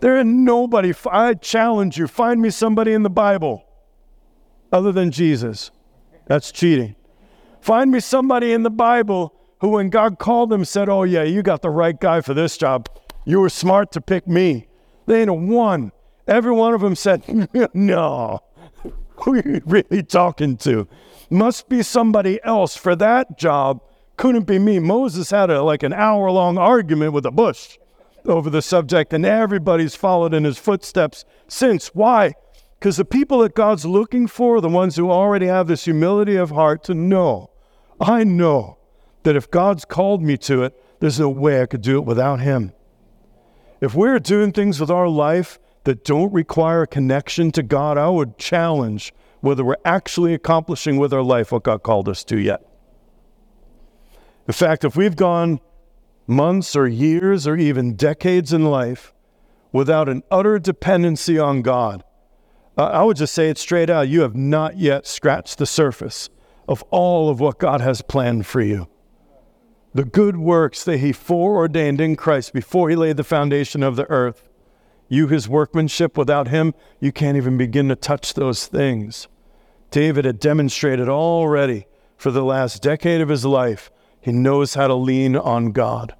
[0.00, 3.64] There is nobody, I challenge you, find me somebody in the Bible
[4.72, 5.70] other than Jesus.
[6.26, 6.96] That's cheating.
[7.60, 11.42] Find me somebody in the Bible who, when God called them, said, Oh, yeah, you
[11.42, 12.88] got the right guy for this job.
[13.24, 14.66] You were smart to pick me.
[15.12, 15.92] They ain't a one.
[16.26, 17.22] Every one of them said,
[17.74, 18.40] No,
[19.16, 20.88] who are you really talking to?
[21.28, 23.82] Must be somebody else for that job.
[24.16, 24.78] Couldn't be me.
[24.78, 27.76] Moses had a, like an hour long argument with a bush
[28.24, 31.88] over the subject, and everybody's followed in his footsteps since.
[31.88, 32.32] Why?
[32.78, 36.36] Because the people that God's looking for are the ones who already have this humility
[36.36, 37.50] of heart to know.
[38.00, 38.78] I know
[39.24, 42.40] that if God's called me to it, there's no way I could do it without
[42.40, 42.72] Him.
[43.82, 48.08] If we're doing things with our life that don't require a connection to God, I
[48.08, 52.64] would challenge whether we're actually accomplishing with our life what God called us to yet.
[54.46, 55.58] In fact, if we've gone
[56.28, 59.12] months or years or even decades in life
[59.72, 62.04] without an utter dependency on God,
[62.76, 66.30] I would just say it straight out you have not yet scratched the surface
[66.68, 68.86] of all of what God has planned for you
[69.94, 74.08] the good works that he foreordained in Christ before he laid the foundation of the
[74.10, 74.48] earth.
[75.08, 76.16] you his workmanship.
[76.16, 79.28] Without him, you can't even begin to touch those things.
[79.90, 84.94] David had demonstrated already for the last decade of his life, he knows how to
[84.94, 86.14] lean on God.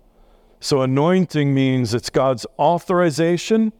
[0.60, 3.72] So, anointing means it's God's authorization.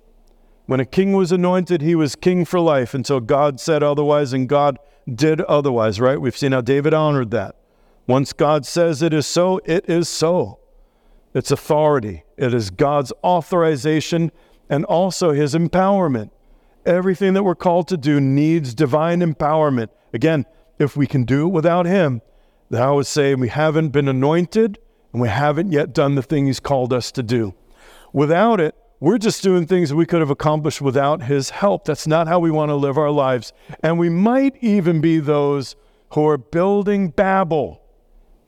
[0.66, 4.48] When a king was anointed, he was king for life until God said otherwise, and
[4.48, 4.78] God
[5.12, 6.20] did otherwise, right?
[6.20, 7.56] We've seen how David honored that.
[8.06, 10.58] Once God says it is so, it is so.
[11.34, 14.32] It's authority, it is God's authorization
[14.68, 16.30] and also his empowerment.
[16.84, 19.88] Everything that we're called to do needs divine empowerment.
[20.12, 20.44] Again,
[20.78, 22.20] if we can do it without him,
[22.70, 24.78] then I would say we haven't been anointed
[25.12, 27.54] and we haven't yet done the thing he's called us to do.
[28.12, 31.84] Without it, we're just doing things we could have accomplished without his help.
[31.84, 33.52] That's not how we want to live our lives.
[33.82, 35.76] And we might even be those
[36.12, 37.81] who are building Babel.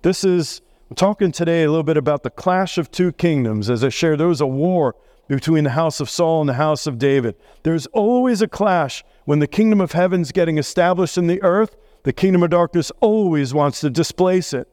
[0.04, 3.70] This is, I'm talking today a little bit about the clash of two kingdoms.
[3.70, 4.94] As I shared, there was a war
[5.28, 7.36] between the house of Saul and the house of David.
[7.62, 11.74] There's always a clash when the kingdom of heaven's getting established in the earth.
[12.02, 14.68] The kingdom of darkness always wants to displace it.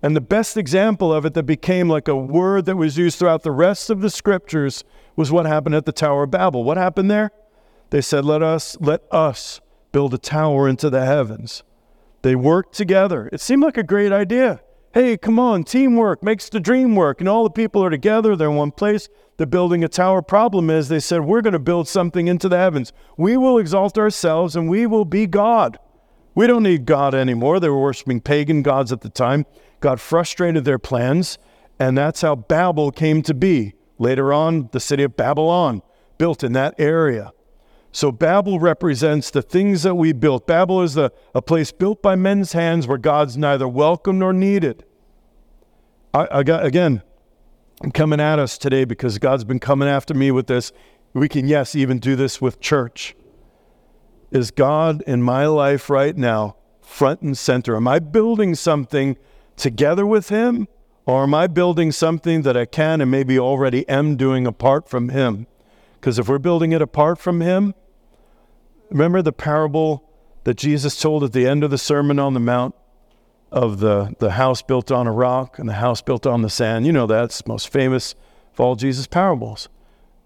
[0.00, 3.42] And the best example of it that became like a word that was used throughout
[3.42, 4.84] the rest of the scriptures
[5.16, 6.64] was what happened at the Tower of Babel.
[6.64, 7.30] What happened there?
[7.90, 9.60] They said, Let us, let us
[9.92, 11.62] build a tower into the heavens.
[12.22, 13.28] They worked together.
[13.32, 14.60] It seemed like a great idea.
[14.94, 17.20] Hey, come on, teamwork makes the dream work.
[17.20, 20.22] And all the people are together, they're in one place, they're building a tower.
[20.22, 22.92] Problem is, they said, We're going to build something into the heavens.
[23.16, 25.78] We will exalt ourselves and we will be God.
[26.34, 27.58] We don't need God anymore.
[27.58, 29.46] They were worshiping pagan gods at the time.
[29.80, 31.38] God frustrated their plans,
[31.78, 33.74] and that's how Babel came to be.
[33.98, 35.82] Later on, the city of Babylon,
[36.18, 37.32] built in that area.
[37.92, 40.46] So Babel represents the things that we built.
[40.46, 44.84] Babel is the, a place built by men's hands where God's neither welcome nor needed.
[46.14, 47.02] I, I got, again,
[47.82, 50.72] I'm coming at us today because God's been coming after me with this.
[51.12, 53.14] We can, yes, even do this with church.
[54.30, 57.76] Is God in my life right now front and center?
[57.76, 59.18] Am I building something
[59.56, 60.66] together with Him?
[61.04, 65.10] Or am I building something that I can and maybe already am doing apart from
[65.10, 65.46] Him?
[65.94, 67.74] Because if we're building it apart from Him,
[68.92, 70.06] Remember the parable
[70.44, 72.74] that Jesus told at the end of the Sermon on the Mount
[73.50, 76.84] of the, the house built on a rock and the house built on the sand?
[76.84, 78.14] You know that's most famous
[78.52, 79.70] of all Jesus' parables.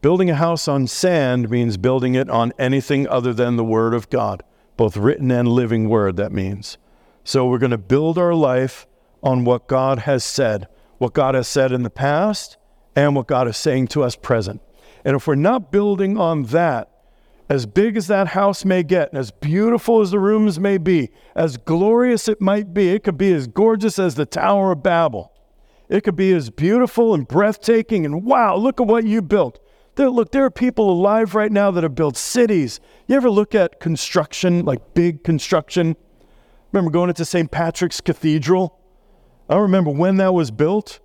[0.01, 4.11] Building a house on sand means building it on anything other than the Word of
[4.11, 4.43] God,
[4.77, 6.77] both written and living Word, that means.
[7.23, 8.89] So we're going to build our life
[9.23, 10.67] on what God has said,
[10.99, 12.57] what God has said in the past,
[12.97, 14.61] and what God is saying to us present.
[15.05, 16.91] And if we're not building on that,
[17.49, 21.11] as big as that house may get, and as beautiful as the rooms may be,
[21.35, 25.33] as glorious it might be, it could be as gorgeous as the Tower of Babel.
[25.89, 29.61] It could be as beautiful and breathtaking, and wow, look at what you built.
[29.95, 32.81] There, look, there are people alive right now that have built cities.
[33.07, 35.97] You ever look at construction, like big construction?
[36.73, 37.51] Remember going into St.
[37.51, 38.79] Patrick's Cathedral?
[39.49, 41.01] I remember when that was built.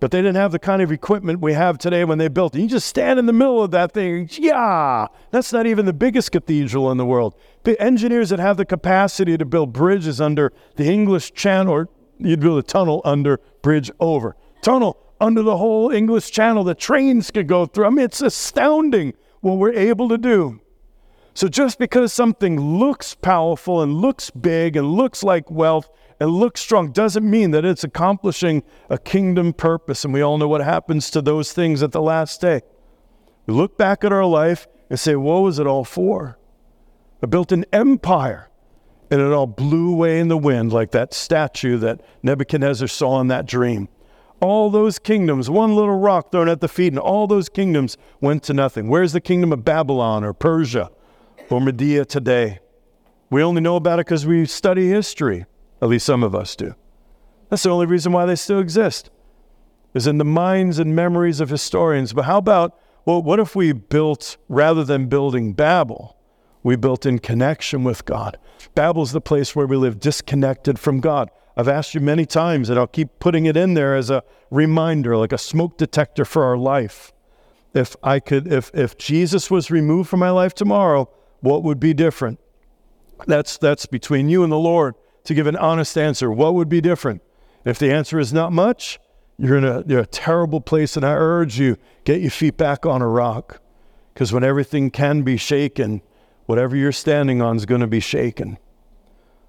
[0.00, 2.62] But they didn't have the kind of equipment we have today when they built it.
[2.62, 4.30] You just stand in the middle of that thing.
[4.32, 7.34] Yeah, that's not even the biggest cathedral in the world.
[7.64, 12.40] The engineers that have the capacity to build bridges under the English Channel, or you'd
[12.40, 17.46] build a tunnel under, bridge over, tunnel under the whole English Channel that trains could
[17.46, 17.84] go through.
[17.84, 20.60] I mean, it's astounding what we're able to do.
[21.34, 26.60] So just because something looks powerful and looks big and looks like wealth and looks
[26.60, 30.04] strong doesn't mean that it's accomplishing a kingdom purpose.
[30.04, 32.60] And we all know what happens to those things at the last day.
[33.46, 36.38] We look back at our life and say, What was it all for?
[37.22, 38.50] I built an empire
[39.10, 43.28] and it all blew away in the wind like that statue that Nebuchadnezzar saw in
[43.28, 43.88] that dream.
[44.40, 48.42] All those kingdoms, one little rock thrown at the feet, and all those kingdoms went
[48.44, 48.88] to nothing.
[48.88, 50.90] Where's the kingdom of Babylon or Persia
[51.50, 52.60] or Media today?
[53.30, 55.44] We only know about it because we study history.
[55.82, 56.74] At least some of us do.
[57.48, 59.10] That's the only reason why they still exist,
[59.94, 62.12] is in the minds and memories of historians.
[62.12, 66.16] But how about, well, what if we built, rather than building Babel,
[66.62, 68.38] we built in connection with God?
[68.74, 71.30] Babel's the place where we live disconnected from God.
[71.56, 75.16] I've asked you many times, and I'll keep putting it in there as a reminder,
[75.16, 77.12] like a smoke detector for our life.
[77.74, 81.08] If I could, if if Jesus was removed from my life tomorrow,
[81.40, 82.38] what would be different?
[83.26, 84.94] That's that's between you and the Lord
[85.24, 86.30] to give an honest answer.
[86.30, 87.22] What would be different?
[87.64, 88.98] If the answer is not much,
[89.38, 92.84] you're in a, you're a terrible place, and I urge you, get your feet back
[92.84, 93.60] on a rock.
[94.12, 96.02] Because when everything can be shaken,
[96.46, 98.58] whatever you're standing on is going to be shaken.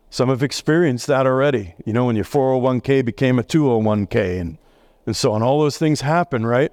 [0.09, 1.73] Some have experienced that already.
[1.85, 4.57] You know, when your 401k became a 201k and,
[5.05, 5.41] and so on.
[5.41, 6.71] All those things happen, right?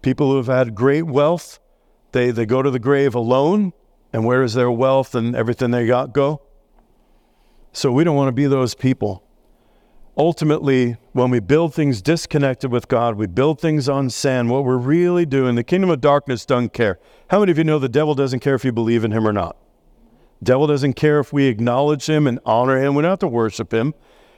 [0.00, 1.58] People who have had great wealth,
[2.12, 3.72] They, they go to the grave alone,
[4.12, 6.42] and where does their wealth and everything they got go?
[7.72, 9.24] So we don't want to be those people.
[10.16, 14.76] Ultimately, when we build things disconnected with God, we build things on sand, what we're
[14.76, 16.98] really doing, the kingdom of darkness doesn't care.
[17.30, 19.32] How many of you know the devil doesn't care if you believe in him or
[19.32, 19.56] not?
[20.42, 22.94] Devil doesn't care if we acknowledge him and honor him.
[22.94, 23.94] We don't have to worship him.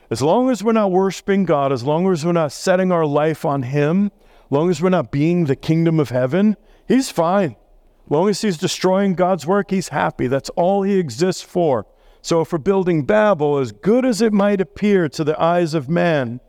[0.09, 3.43] As long as we're not worshiping God, as long as we're not setting our life
[3.43, 4.11] on him,
[4.45, 6.55] as long as we're not being the kingdom of heaven,
[6.87, 7.57] he's fine.
[8.05, 10.27] As long as he's destroying God's work, he's happy.
[10.27, 11.85] That's all he exists for.
[12.25, 15.87] So if we're building Babel, as good as it might appear to the eyes of
[15.87, 16.39] man,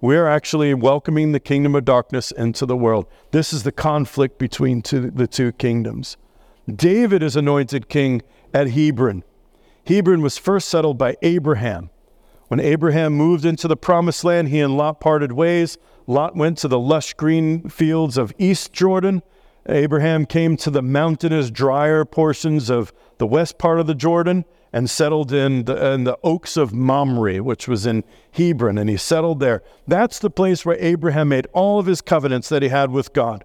[0.00, 3.06] we're actually welcoming the kingdom of darkness into the world.
[3.30, 6.16] This is the conflict between two, the two kingdoms.
[6.74, 8.22] David is anointed king
[8.54, 9.24] at Hebron.
[9.86, 11.90] Hebron was first settled by Abraham.
[12.48, 15.76] When Abraham moved into the promised land, he and Lot parted ways.
[16.06, 19.22] Lot went to the lush green fields of East Jordan.
[19.68, 24.90] Abraham came to the mountainous, drier portions of the west part of the Jordan and
[24.90, 28.02] settled in the, in the oaks of Mamre, which was in
[28.32, 29.62] Hebron, and he settled there.
[29.86, 33.44] That's the place where Abraham made all of his covenants that he had with God.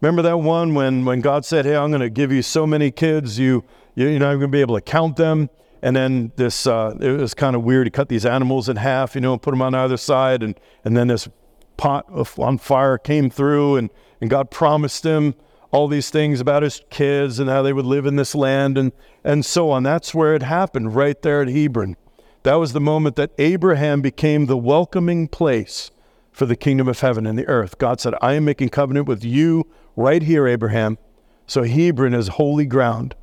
[0.00, 2.90] Remember that one when, when God said, Hey, I'm going to give you so many
[2.90, 3.62] kids, you,
[3.94, 5.48] you, you're not going to be able to count them.
[5.80, 7.86] And then this, uh, it was kind of weird.
[7.86, 10.42] He cut these animals in half, you know, and put them on either side.
[10.42, 11.28] And, and then this
[11.76, 12.04] pot
[12.36, 13.90] on fire came through, and,
[14.20, 15.36] and God promised him
[15.72, 18.92] all these things about his kids and how they would live in this land and,
[19.24, 19.82] and so on.
[19.82, 21.96] That's where it happened, right there at Hebron.
[22.42, 25.90] That was the moment that Abraham became the welcoming place
[26.30, 27.78] for the kingdom of heaven and the earth.
[27.78, 29.66] God said, I am making covenant with you
[29.96, 30.98] right here, Abraham.
[31.46, 33.14] So Hebron is holy ground.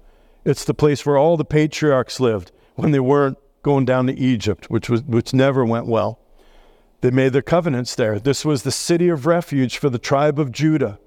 [0.44, 4.70] It's the place where all the patriarchs lived when they weren't going down to Egypt,
[4.70, 6.20] which was which never went well.
[7.02, 8.20] They made their covenants there.
[8.20, 11.00] This was the city of refuge for the tribe of Judah.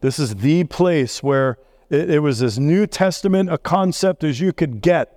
[0.00, 1.58] This is the place where
[1.90, 5.12] it, it was as New Testament a concept as you could get.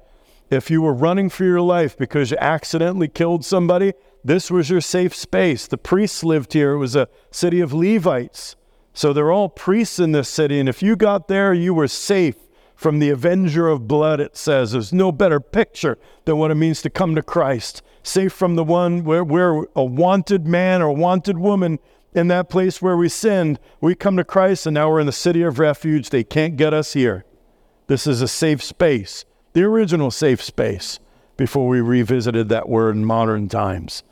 [0.49, 4.81] If you were running for your life because you accidentally killed somebody, this was your
[4.81, 5.67] safe space.
[5.67, 6.73] The priests lived here.
[6.73, 8.55] It was a city of Levites.
[8.93, 10.59] So they're all priests in this city.
[10.59, 12.35] And if you got there, you were safe
[12.75, 14.71] from the avenger of blood, it says.
[14.71, 17.81] There's no better picture than what it means to come to Christ.
[18.03, 21.79] Safe from the one where we're a wanted man or wanted woman
[22.13, 25.11] in that place where we sinned, we come to Christ and now we're in the
[25.11, 26.09] city of refuge.
[26.09, 27.25] They can't get us here.
[27.87, 30.99] This is a safe space, the original safe space,
[31.37, 34.03] before we revisited that word in modern times.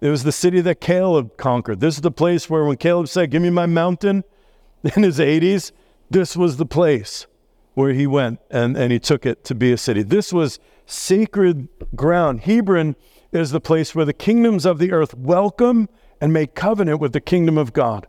[0.00, 1.80] It was the city that Caleb conquered.
[1.80, 4.24] This is the place where when Caleb said, Give me my mountain
[4.96, 5.72] in his 80s,
[6.08, 7.26] this was the place
[7.74, 10.02] where he went and, and he took it to be a city.
[10.02, 12.40] This was sacred ground.
[12.40, 12.96] Hebron
[13.32, 15.88] is the place where the kingdoms of the earth welcome
[16.20, 18.06] and make covenant with the kingdom of God.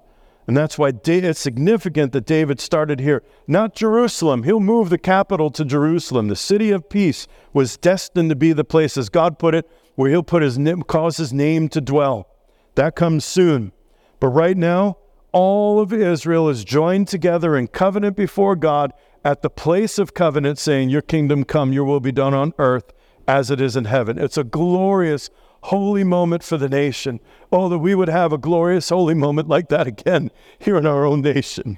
[0.48, 4.44] And that's why it's significant that David started here, not Jerusalem.
[4.44, 6.28] He'll move the capital to Jerusalem.
[6.28, 10.10] The city of peace was destined to be the place, as God put it, where
[10.10, 12.28] he'll put his cause his name to dwell.
[12.76, 13.72] That comes soon.
[14.20, 14.98] But right now,
[15.32, 18.94] all of Israel is joined together in covenant before God
[19.24, 22.92] at the place of covenant, saying, Your kingdom come, your will be done on earth
[23.28, 24.18] as it is in heaven.
[24.18, 25.30] It's a glorious,
[25.64, 27.20] holy moment for the nation.
[27.52, 31.06] Oh, that we would have a glorious, holy moment like that again here in our
[31.06, 31.78] own nation.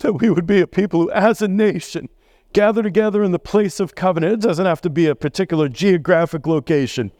[0.00, 2.08] That we would be a people who, as a nation,
[2.52, 4.32] gather together in the place of covenant.
[4.32, 7.12] It doesn't have to be a particular geographic location.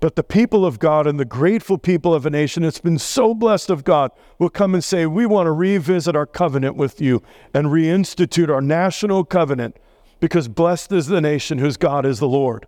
[0.00, 3.34] But the people of God and the grateful people of a nation that's been so
[3.34, 7.22] blessed of God will come and say, We want to revisit our covenant with you
[7.52, 9.76] and reinstitute our national covenant
[10.18, 12.66] because blessed is the nation whose God is the Lord.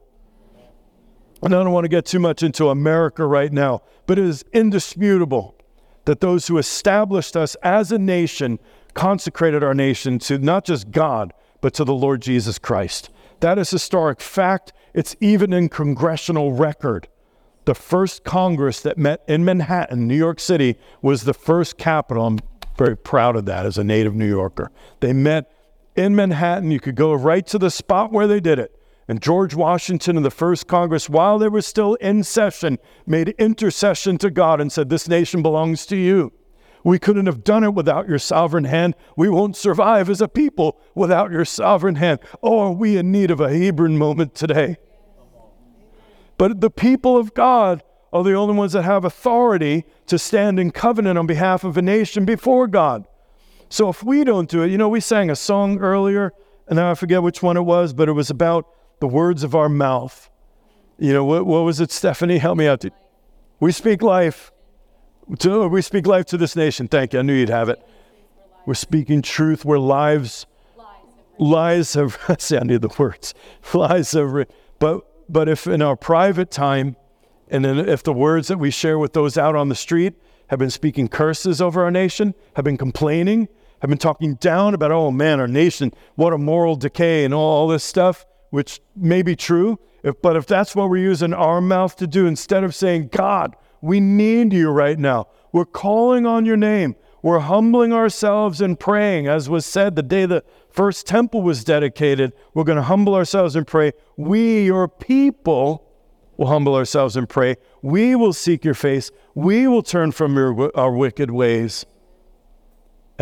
[1.42, 4.44] And I don't want to get too much into America right now, but it is
[4.52, 5.56] indisputable
[6.04, 8.58] that those who established us as a nation
[8.94, 13.10] consecrated our nation to not just God, but to the Lord Jesus Christ.
[13.40, 14.72] That is historic fact.
[14.94, 17.08] It's even in congressional record.
[17.64, 22.26] The first Congress that met in Manhattan, New York City, was the first capital.
[22.26, 22.38] I'm
[22.76, 24.70] very proud of that as a native New Yorker.
[25.00, 25.50] They met
[25.96, 26.70] in Manhattan.
[26.70, 28.76] You could go right to the spot where they did it.
[29.12, 34.16] And George Washington in the first Congress, while they were still in session, made intercession
[34.16, 36.32] to God and said, This nation belongs to you.
[36.82, 38.94] We couldn't have done it without your sovereign hand.
[39.14, 42.20] We won't survive as a people without your sovereign hand.
[42.42, 44.78] Oh, are we in need of a Hebron moment today?
[46.38, 47.82] But the people of God
[48.14, 51.82] are the only ones that have authority to stand in covenant on behalf of a
[51.82, 53.04] nation before God.
[53.68, 56.32] So if we don't do it, you know, we sang a song earlier,
[56.66, 58.66] and I forget which one it was, but it was about
[59.02, 60.30] the words of our mouth.
[60.96, 62.38] You know, what, what was it, Stephanie?
[62.38, 62.84] Help me out.
[63.58, 64.52] We speak life.
[65.40, 66.86] To, we speak life to this nation.
[66.86, 67.18] Thank you.
[67.18, 67.84] I knew you'd have it.
[68.64, 70.46] We're speaking truth where lives,
[71.36, 73.34] lies have, see, I need the words,
[73.74, 74.46] lies have,
[74.78, 76.94] but, but if in our private time,
[77.48, 80.14] and then if the words that we share with those out on the street
[80.46, 83.48] have been speaking curses over our nation, have been complaining,
[83.80, 87.62] have been talking down about, oh man, our nation, what a moral decay and all,
[87.62, 89.78] all this stuff, which may be true.
[90.04, 93.56] If, but if that's what we're using our mouth to do, instead of saying, God,
[93.80, 96.94] we need you right now, we're calling on your name.
[97.22, 102.34] We're humbling ourselves and praying, as was said the day the first temple was dedicated.
[102.52, 103.92] We're going to humble ourselves and pray.
[104.18, 105.88] We, your people,
[106.36, 107.56] will humble ourselves and pray.
[107.80, 109.10] We will seek your face.
[109.34, 111.86] We will turn from your, our wicked ways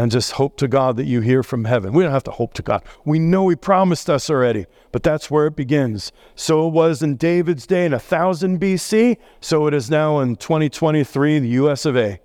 [0.01, 1.93] and just hope to God that you hear from heaven.
[1.93, 2.83] We don't have to hope to God.
[3.05, 6.11] We know He promised us already, but that's where it begins.
[6.35, 11.41] So it was in David's day in 1000 BC, so it is now in 2023,
[11.41, 12.19] the US of A.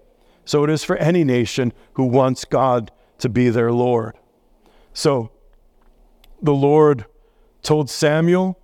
[0.45, 4.17] So it is for any nation who wants God to be their Lord.
[4.93, 5.31] So
[6.41, 7.03] the Lord
[7.61, 8.57] told Samuel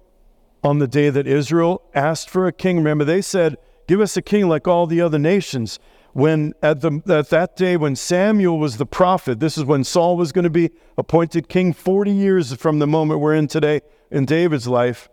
[0.64, 2.78] on the day that Israel asked for a king.
[2.78, 3.58] Remember, they said,
[3.88, 5.80] Give us a king like all the other nations.
[6.14, 10.18] When at, the, at that day, when Samuel was the prophet, this is when Saul
[10.18, 14.26] was going to be appointed king 40 years from the moment we're in today in
[14.26, 15.10] David's life,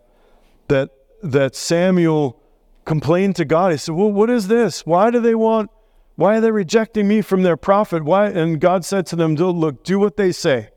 [0.67, 0.89] that,
[1.23, 2.41] that Samuel
[2.85, 3.71] complained to God.
[3.71, 4.85] He said, Well, what is this?
[4.85, 5.71] Why do they want
[6.19, 8.03] why are they rejecting me from their prophet?
[8.03, 8.27] Why?
[8.27, 10.67] And God said to them, Look, do what they say.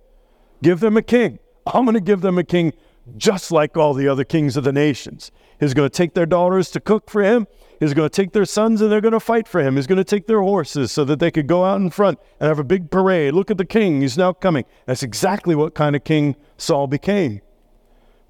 [0.63, 1.41] Give them a king.
[1.67, 2.73] I'm going to give them a king
[3.17, 5.33] just like all the other kings of the nations.
[5.59, 7.49] He's going to take their daughters to cook for him.
[7.83, 9.75] He's going to take their sons and they're going to fight for him.
[9.75, 12.47] He's going to take their horses so that they could go out in front and
[12.47, 13.35] have a big parade.
[13.35, 14.03] Look at the king.
[14.03, 14.65] He's now coming.
[14.87, 17.41] That's exactly what kind of king Saul became.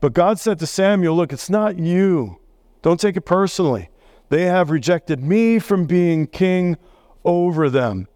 [0.01, 2.41] But God said to Samuel, Look, it's not you.
[2.81, 3.91] Don't take it personally.
[4.31, 6.79] They have rejected me from being king
[7.23, 8.09] over them.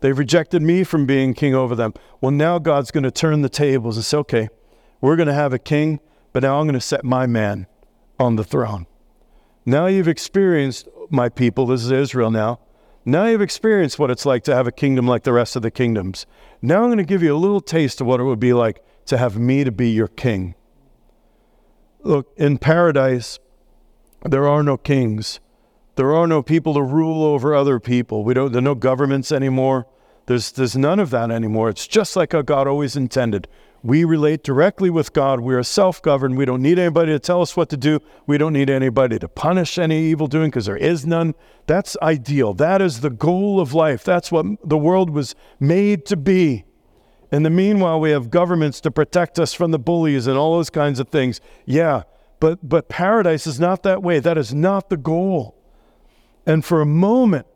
[0.00, 1.94] They've rejected me from being king over them.
[2.20, 4.48] Well, now God's going to turn the tables and say, okay,
[5.00, 6.00] we're going to have a king,
[6.34, 7.66] but now I'm going to set my man
[8.18, 8.86] on the throne.
[9.68, 12.58] Now you've experienced, my people, this is Israel now.
[13.04, 15.70] Now you've experienced what it's like to have a kingdom like the rest of the
[15.70, 16.24] kingdoms.
[16.62, 18.82] Now I'm going to give you a little taste of what it would be like
[19.04, 20.54] to have me to be your king.
[22.00, 23.40] Look, in paradise,
[24.24, 25.38] there are no kings.
[25.96, 28.24] There are no people to rule over other people.
[28.24, 29.86] We don't, there are no governments anymore.
[30.24, 31.68] There's, there's none of that anymore.
[31.68, 33.46] It's just like how God always intended.
[33.88, 35.40] We relate directly with God.
[35.40, 36.36] We are self governed.
[36.36, 38.00] We don't need anybody to tell us what to do.
[38.26, 41.34] We don't need anybody to punish any evil doing because there is none.
[41.66, 42.52] That's ideal.
[42.52, 44.04] That is the goal of life.
[44.04, 46.66] That's what the world was made to be.
[47.32, 50.68] In the meanwhile, we have governments to protect us from the bullies and all those
[50.68, 51.40] kinds of things.
[51.64, 52.02] Yeah,
[52.40, 54.18] but, but paradise is not that way.
[54.18, 55.56] That is not the goal.
[56.44, 57.46] And for a moment,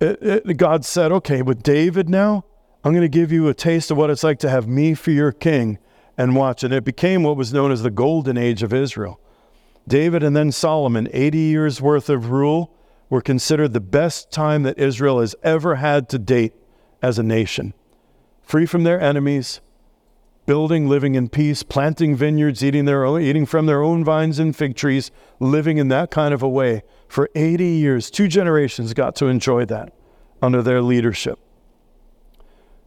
[0.00, 2.44] it, it, God said, okay, with David now,
[2.82, 5.10] I'm going to give you a taste of what it's like to have me for
[5.10, 5.78] your king
[6.16, 6.64] and watch.
[6.64, 9.20] And it became what was known as the golden age of Israel.
[9.86, 12.72] David and then Solomon, 80 years worth of rule,
[13.10, 16.54] were considered the best time that Israel has ever had to date
[17.02, 17.74] as a nation.
[18.42, 19.60] Free from their enemies,
[20.46, 24.54] building, living in peace, planting vineyards, eating, their own, eating from their own vines and
[24.56, 28.10] fig trees, living in that kind of a way for 80 years.
[28.10, 29.92] Two generations got to enjoy that
[30.40, 31.38] under their leadership.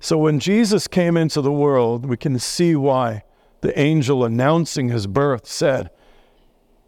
[0.04, 3.24] So when Jesus came into the world, we can see why
[3.62, 5.91] the angel announcing his birth said,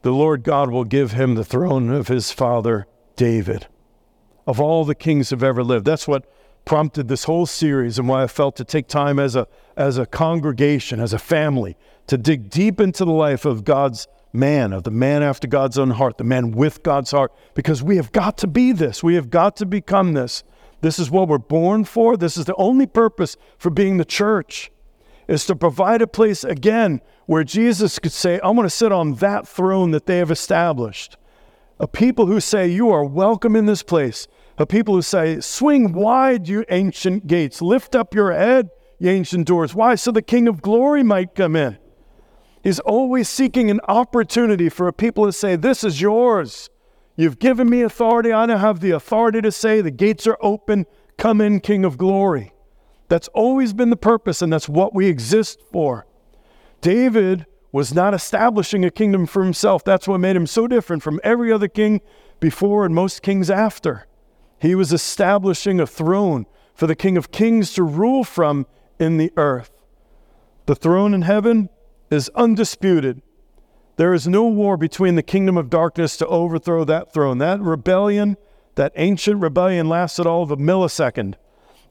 [0.02, 3.68] The Lord God will give him the throne of his father David.
[4.46, 5.86] Of all the kings who've ever lived.
[5.86, 6.30] That's what
[6.66, 9.48] prompted this whole series and why I felt to take time as a,
[9.78, 14.74] as a congregation, as a family, to dig deep into the life of God's man,
[14.74, 18.12] of the man after God's own heart, the man with God's heart, because we have
[18.12, 19.02] got to be this.
[19.02, 20.44] We have got to become this.
[20.82, 22.18] This is what we're born for.
[22.18, 24.72] This is the only purpose for being the church,
[25.28, 29.16] is to provide a place again where Jesus could say, I want to sit on
[29.16, 31.18] that throne that they have established.
[31.80, 34.28] A people who say, You are welcome in this place.
[34.58, 37.62] A people who say, Swing wide, you ancient gates.
[37.62, 38.70] Lift up your head,
[39.00, 39.76] ye ancient doors.
[39.76, 39.96] Why?
[39.96, 41.78] So the King of glory might come in.
[42.64, 46.70] He's always seeking an opportunity for a people to say, This is yours.
[47.16, 48.34] You've given me authority.
[48.34, 50.86] I now have the authority to say, The gates are open.
[51.18, 52.54] Come in, King of glory.
[53.08, 56.06] That's always been the purpose, and that's what we exist for.
[56.82, 59.84] David was not establishing a kingdom for himself.
[59.84, 62.02] That's what made him so different from every other king
[62.40, 64.08] before and most kings after.
[64.60, 68.66] He was establishing a throne for the King of Kings to rule from
[69.00, 69.72] in the earth.
[70.66, 71.70] The throne in heaven
[72.10, 73.22] is undisputed.
[73.98, 77.38] There is no war between the kingdom of darkness to overthrow that throne.
[77.38, 78.36] That rebellion,
[78.76, 81.36] that ancient rebellion, lasted all of a millisecond.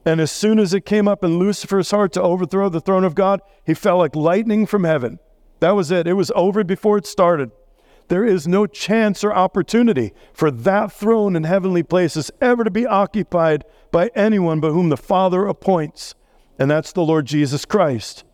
[0.05, 3.15] And as soon as it came up in Lucifer's heart to overthrow the throne of
[3.15, 5.19] God, he fell like lightning from heaven.
[5.61, 6.07] That was it.
[6.07, 7.51] It was over before it started.
[8.09, 12.87] There is no chance or opportunity for that throne in heavenly places ever to be
[12.87, 16.15] occupied by anyone but whom the Father appoints,
[16.59, 18.25] and that's the Lord Jesus Christ.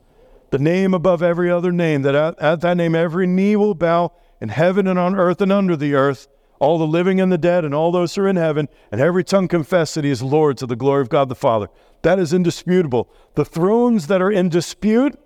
[0.50, 4.12] The name above every other name, that at, at that name every knee will bow
[4.40, 6.26] in heaven and on earth and under the earth,
[6.58, 9.24] all the living and the dead, and all those who are in heaven, and every
[9.24, 11.68] tongue confess that he is Lord to the glory of God the Father.
[12.02, 13.08] That is indisputable.
[13.34, 15.18] The thrones that are in dispute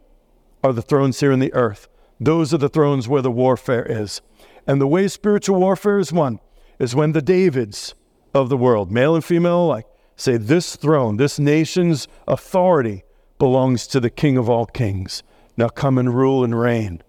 [0.62, 1.88] are the thrones here in the earth.
[2.20, 4.20] Those are the thrones where the warfare is.
[4.66, 6.40] And the way spiritual warfare is won
[6.78, 7.94] is when the Davids
[8.34, 13.04] of the world, male and female alike, say, This throne, this nation's authority
[13.38, 15.22] belongs to the King of all kings.
[15.56, 17.02] Now come and rule and reign.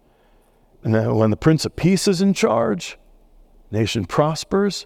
[0.84, 2.98] And when the Prince of Peace is in charge,
[3.72, 4.86] nation prospers,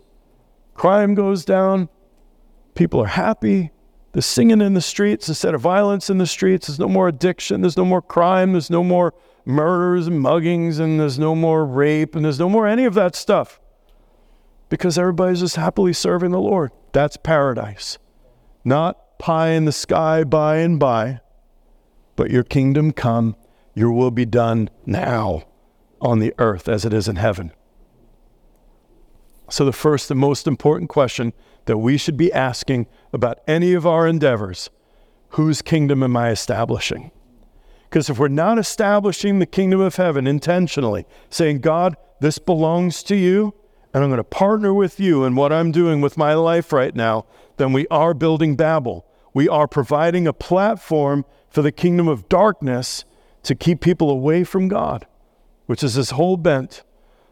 [0.73, 1.89] crime goes down,
[2.73, 3.71] people are happy,
[4.11, 6.67] there's singing in the streets instead of violence in the streets.
[6.67, 7.61] There's no more addiction.
[7.61, 8.53] There's no more crime.
[8.53, 9.13] There's no more
[9.45, 10.79] murders and muggings.
[10.79, 12.15] And there's no more rape.
[12.15, 13.59] And there's no more any of that stuff
[14.67, 16.71] because everybody's just happily serving the Lord.
[16.91, 17.99] That's paradise.
[18.65, 21.21] Not pie in the sky by and by,
[22.19, 23.33] but your kingdom come,
[23.73, 25.41] your will be done now
[26.01, 27.53] on the earth as it is in heaven.
[29.49, 31.31] So, the first and most important question
[31.63, 34.69] that we should be asking about any of our endeavors
[35.29, 37.11] whose kingdom am I establishing?
[37.83, 43.15] Because if we're not establishing the kingdom of heaven intentionally, saying, God, this belongs to
[43.15, 43.53] you,
[43.93, 46.93] and I'm going to partner with you in what I'm doing with my life right
[46.93, 49.05] now, then we are building Babel.
[49.33, 53.05] We are providing a platform for the kingdom of darkness
[53.43, 55.07] to keep people away from God,
[55.65, 56.83] which is his whole bent.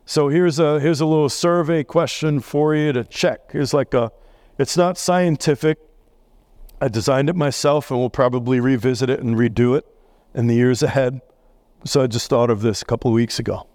[0.05, 3.51] So here's a here's a little survey question for you to check.
[3.51, 4.11] Here's like a
[4.57, 5.77] it's not scientific.
[6.79, 9.85] I designed it myself and we'll probably revisit it and redo it
[10.33, 11.21] in the years ahead.
[11.85, 13.67] So I just thought of this a couple of weeks ago.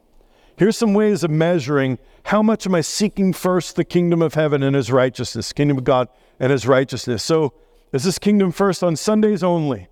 [0.56, 4.62] Here's some ways of measuring how much am I seeking first the kingdom of heaven
[4.62, 7.22] and his righteousness, kingdom of God and his righteousness.
[7.22, 7.54] So
[7.92, 9.88] is this kingdom first on Sundays only?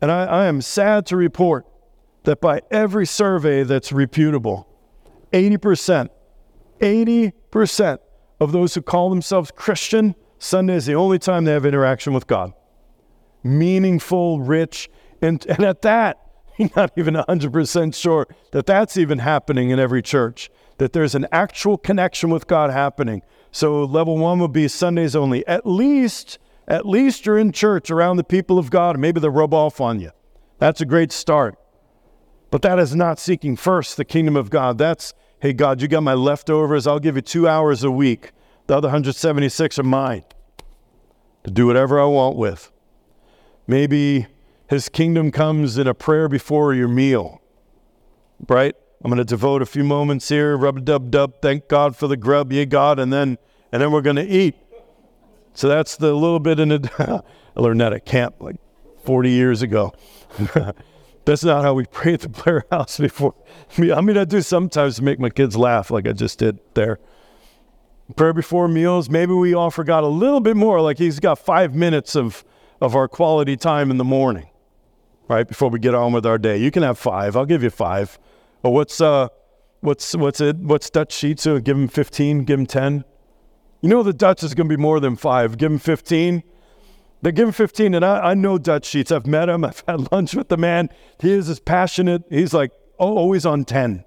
[0.00, 1.66] And I, I am sad to report
[2.24, 4.68] that by every survey that's reputable,
[5.32, 6.08] 80%,
[6.80, 7.98] 80%
[8.40, 12.26] of those who call themselves Christian, Sunday is the only time they have interaction with
[12.26, 12.52] God.
[13.42, 14.88] Meaningful, rich,
[15.20, 16.18] and, and at that,
[16.76, 21.76] not even 100% sure that that's even happening in every church, that there's an actual
[21.76, 23.22] connection with God happening.
[23.50, 25.46] So level one would be Sundays only.
[25.46, 26.38] At least,
[26.68, 29.80] at least you're in church around the people of God, and maybe they'll rub off
[29.80, 30.12] on you.
[30.58, 31.58] That's a great start.
[32.50, 34.78] But that is not seeking first the kingdom of God.
[34.78, 36.88] That's Hey, God, you got my leftovers.
[36.88, 38.32] I'll give you two hours a week.
[38.66, 40.24] The other 176 are mine
[41.44, 42.72] to do whatever I want with.
[43.68, 44.26] Maybe
[44.68, 47.40] his kingdom comes in a prayer before your meal,
[48.48, 48.74] right?
[49.04, 52.08] I'm going to devote a few moments here, rub a dub dub, thank God for
[52.08, 53.38] the grub, ye God, and then
[53.70, 54.56] and then we're going to eat.
[55.58, 56.88] So that's the little bit in it.
[57.00, 57.20] I
[57.56, 58.60] learned that at camp like
[59.02, 59.92] 40 years ago.
[61.24, 63.34] That's not how we pray at the Blair House before.
[63.76, 66.38] I mean, I mean, I do sometimes to make my kids laugh, like I just
[66.38, 67.00] did there.
[68.14, 71.74] Prayer before meals, maybe we offer God a little bit more, like He's got five
[71.74, 72.44] minutes of,
[72.80, 74.48] of our quality time in the morning,
[75.26, 76.56] right before we get on with our day.
[76.56, 77.36] You can have five.
[77.36, 78.16] I'll give you five.
[78.62, 79.26] But what's uh,
[79.80, 80.54] what's what's it?
[80.58, 81.42] What's Dutch Sheets?
[81.42, 82.44] So give him fifteen.
[82.44, 83.04] Give him ten.
[83.80, 85.56] You know the Dutch is going to be more than five.
[85.56, 86.42] Give him fifteen.
[87.20, 89.10] They give him 15, and I, I know Dutch Sheets.
[89.10, 89.64] I've met him.
[89.64, 90.88] I've had lunch with the man.
[91.20, 92.22] He is as passionate.
[92.30, 94.04] He's like oh, always on 10.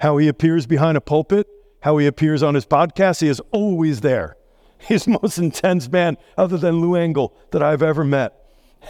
[0.00, 1.46] How he appears behind a pulpit,
[1.82, 4.36] how he appears on his podcast, he is always there.
[4.78, 8.40] He's the most intense man, other than Lou Engle, that I've ever met.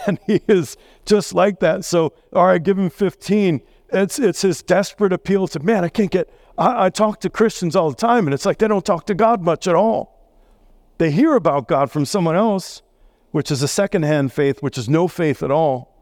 [0.06, 0.76] And he is
[1.06, 1.84] just like that.
[1.84, 3.60] So, all right, give him 15.
[3.94, 6.28] It's, it's his desperate appeal to, man, I can't get,
[6.58, 9.14] I, I talk to Christians all the time, and it's like they don't talk to
[9.14, 10.14] God much at all.
[10.98, 12.82] They hear about God from someone else,
[13.30, 15.94] which is a secondhand faith, which is no faith at all.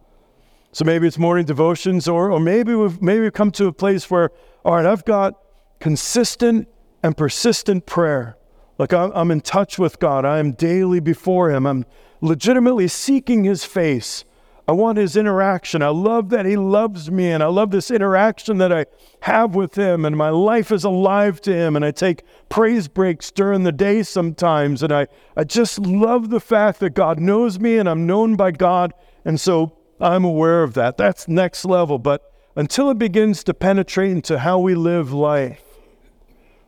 [0.72, 4.10] So maybe it's morning devotions, or, or maybe we've maybe we've come to a place
[4.10, 4.30] where,
[4.64, 5.38] all right, I've got
[5.80, 6.66] consistent
[7.02, 8.38] and persistent prayer.
[8.78, 10.24] Like I'm, I'm in touch with God.
[10.24, 11.66] I am daily before Him.
[11.66, 11.84] I'm
[12.22, 14.24] legitimately seeking His face.
[14.68, 15.82] I want his interaction.
[15.82, 18.86] I love that he loves me, and I love this interaction that I
[19.22, 21.74] have with him, and my life is alive to him.
[21.74, 26.40] And I take praise breaks during the day sometimes, and I, I just love the
[26.40, 28.94] fact that God knows me and I'm known by God.
[29.24, 30.96] And so I'm aware of that.
[30.96, 31.98] That's next level.
[31.98, 32.22] But
[32.54, 35.62] until it begins to penetrate into how we live life,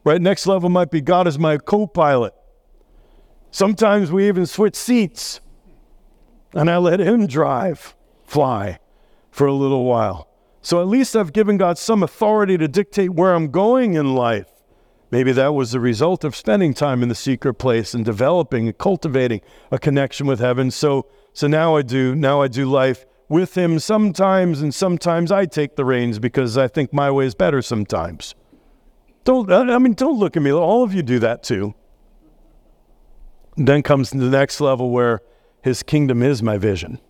[0.03, 0.21] right?
[0.21, 2.35] Next level might be God is my co pilot.
[3.51, 5.41] Sometimes we even switch seats.
[6.55, 7.95] And I let Him drive,
[8.25, 8.79] fly
[9.31, 10.29] for a little while.
[10.63, 14.49] So at least I've given God some authority to dictate where I'm going in life.
[15.11, 18.79] Maybe that was the result of spending time in the secret place and developing and
[18.79, 20.71] cultivating a connection with heaven.
[20.71, 25.47] So so now I do now I do life with him sometimes and sometimes I
[25.47, 28.35] take the reins because I think my way is better sometimes.
[29.25, 30.51] Don't I mean don't look at me.
[30.51, 31.75] All of you do that too.
[33.57, 35.21] then comes the next level where
[35.65, 37.01] his kingdom is my vision.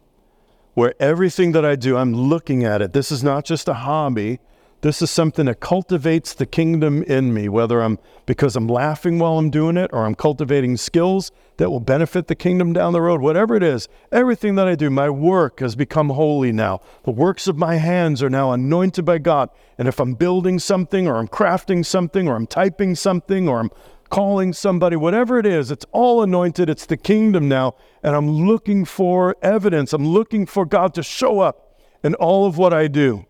[0.74, 2.92] Where everything that I do, I'm looking at it.
[2.92, 4.38] This is not just a hobby.
[4.80, 9.38] This is something that cultivates the kingdom in me, whether I'm because I'm laughing while
[9.38, 13.20] I'm doing it or I'm cultivating skills that will benefit the kingdom down the road,
[13.20, 13.88] whatever it is.
[14.12, 16.80] Everything that I do, my work has become holy now.
[17.02, 19.50] The works of my hands are now anointed by God.
[19.78, 23.70] And if I'm building something or I'm crafting something or I'm typing something or I'm
[24.10, 26.68] calling somebody, whatever it is, it's all anointed.
[26.68, 27.74] It's the kingdom now.
[28.02, 29.92] And I'm looking for evidence.
[29.92, 33.26] I'm looking for God to show up in all of what I do.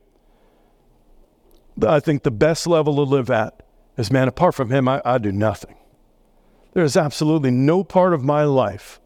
[1.86, 3.62] I think the best level to live at
[3.96, 5.76] is man, apart from him, I, I do nothing.
[6.72, 9.00] There is absolutely no part of my life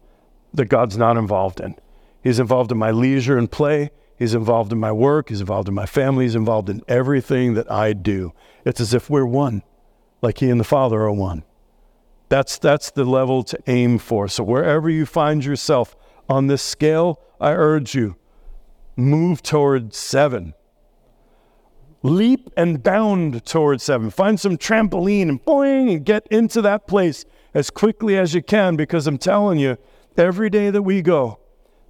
[0.53, 1.75] that God's not involved in.
[2.23, 3.91] He's involved in my leisure and play.
[4.17, 5.29] He's involved in my work.
[5.29, 6.25] He's involved in my family.
[6.25, 8.33] He's involved in everything that I do.
[8.65, 9.63] It's as if we're one,
[10.21, 11.43] like He and the Father are one.
[12.29, 14.27] That's, that's the level to aim for.
[14.27, 15.95] So, wherever you find yourself
[16.27, 18.15] on this scale, I urge you,
[18.95, 20.53] move toward seven
[22.03, 24.09] leap and bound toward seven.
[24.09, 28.75] Find some trampoline and boing and get into that place as quickly as you can
[28.75, 29.77] because I'm telling you,
[30.17, 31.39] every day that we go,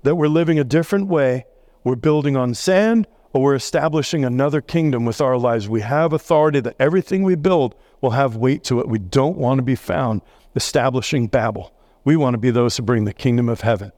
[0.04, 1.46] that we're living a different way,
[1.84, 5.70] we're building on sand or we're establishing another kingdom with our lives.
[5.70, 8.88] We have authority that everything we build will have weight to it.
[8.88, 10.22] We don't want to be found
[10.56, 11.74] establishing Babel.
[12.04, 13.92] We want to be those who bring the kingdom of heaven.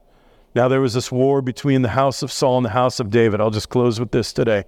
[0.54, 3.40] Now, there was this war between the house of Saul and the house of David.
[3.40, 4.64] I'll just close with this today.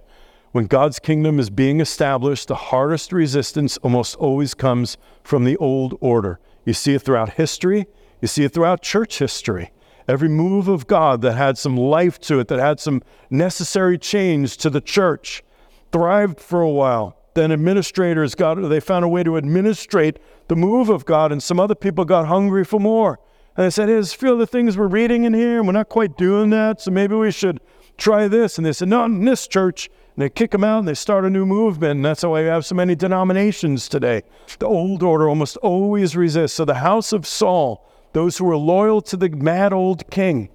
[0.51, 5.97] When God's kingdom is being established, the hardest resistance almost always comes from the old
[5.99, 6.39] order.
[6.63, 7.85] You see it throughout history,
[8.21, 9.71] you see it throughout church history.
[10.07, 14.57] Every move of God that had some life to it, that had some necessary change
[14.57, 15.43] to the church,
[15.91, 17.17] thrived for a while.
[17.35, 21.59] Then administrators got they found a way to administrate the move of God, and some
[21.59, 23.19] other people got hungry for more.
[23.57, 25.67] And they said, Hey, there's a few of the things we're reading in here, and
[25.67, 27.59] we're not quite doing that, so maybe we should
[27.97, 28.57] try this.
[28.57, 29.89] And they said, Not in this church.
[30.15, 31.97] And they kick them out and they start a new movement.
[31.97, 34.23] And that's why we have so many denominations today.
[34.59, 36.53] The old order almost always resists.
[36.53, 40.47] So the house of Saul, those who were loyal to the mad old king,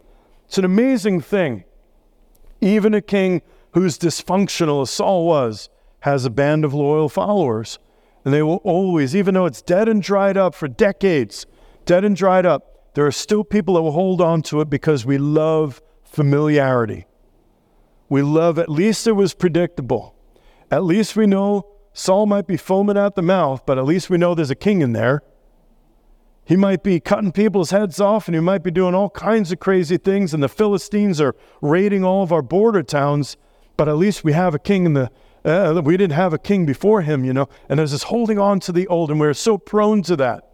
[0.46, 1.64] it's an amazing thing.
[2.62, 5.68] Even a king who's dysfunctional as Saul was
[6.00, 7.78] has a band of loyal followers.
[8.24, 11.46] And they will always, even though it's dead and dried up for decades,
[11.84, 15.06] dead and dried up, there are still people that will hold on to it because
[15.06, 17.06] we love familiarity.
[18.08, 20.14] We love, at least it was predictable.
[20.70, 24.18] At least we know Saul might be foaming at the mouth, but at least we
[24.18, 25.22] know there's a king in there.
[26.44, 29.60] He might be cutting people's heads off and he might be doing all kinds of
[29.60, 33.36] crazy things, and the Philistines are raiding all of our border towns,
[33.76, 35.10] but at least we have a king in the.
[35.44, 38.60] Uh, we didn't have a king before him, you know, and there's this holding on
[38.60, 40.50] to the old, and we're so prone to that.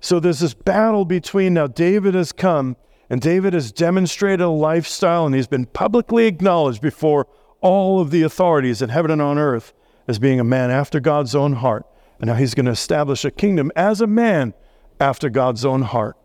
[0.00, 2.76] So there's this battle between now David has come
[3.10, 7.26] and David has demonstrated a lifestyle and he's been publicly acknowledged before
[7.60, 9.72] all of the authorities in heaven and on earth
[10.06, 11.86] as being a man after God's own heart.
[12.20, 14.54] And now he's going to establish a kingdom as a man
[15.00, 16.16] after God's own heart.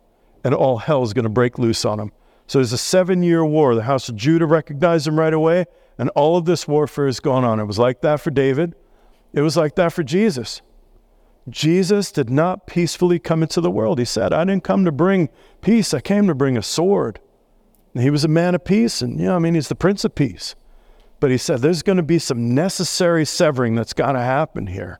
[0.43, 2.11] And all hell is going to break loose on him.
[2.47, 3.73] So there's a seven year war.
[3.75, 5.65] The house of Judah recognized him right away,
[5.97, 7.59] and all of this warfare is going on.
[7.59, 8.75] It was like that for David,
[9.33, 10.61] it was like that for Jesus.
[11.49, 13.99] Jesus did not peacefully come into the world.
[13.99, 15.29] He said, I didn't come to bring
[15.61, 17.19] peace, I came to bring a sword.
[17.93, 20.15] And he was a man of peace, and yeah, I mean, he's the Prince of
[20.15, 20.55] Peace.
[21.19, 24.99] But he said, there's going to be some necessary severing that's got to happen here.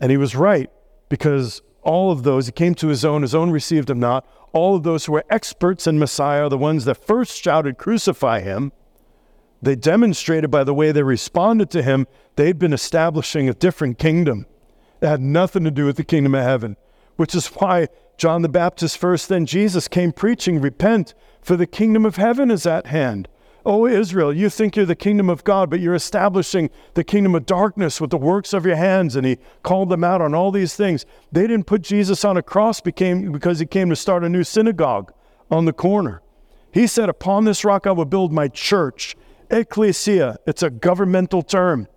[0.00, 0.70] And he was right,
[1.08, 4.26] because all of those, he came to his own, his own received him not.
[4.52, 8.72] All of those who were experts in Messiah, the ones that first shouted, Crucify him,
[9.62, 12.06] they demonstrated by the way they responded to him,
[12.36, 14.46] they'd been establishing a different kingdom.
[15.00, 16.76] that had nothing to do with the kingdom of heaven,
[17.16, 22.04] which is why John the Baptist first, then Jesus came preaching, Repent, for the kingdom
[22.04, 23.28] of heaven is at hand.
[23.64, 27.44] Oh, Israel, you think you're the kingdom of God, but you're establishing the kingdom of
[27.44, 29.16] darkness with the works of your hands.
[29.16, 31.04] And he called them out on all these things.
[31.30, 34.44] They didn't put Jesus on a cross became, because he came to start a new
[34.44, 35.12] synagogue
[35.50, 36.22] on the corner.
[36.72, 39.16] He said, Upon this rock I will build my church.
[39.50, 41.88] Ecclesia, it's a governmental term.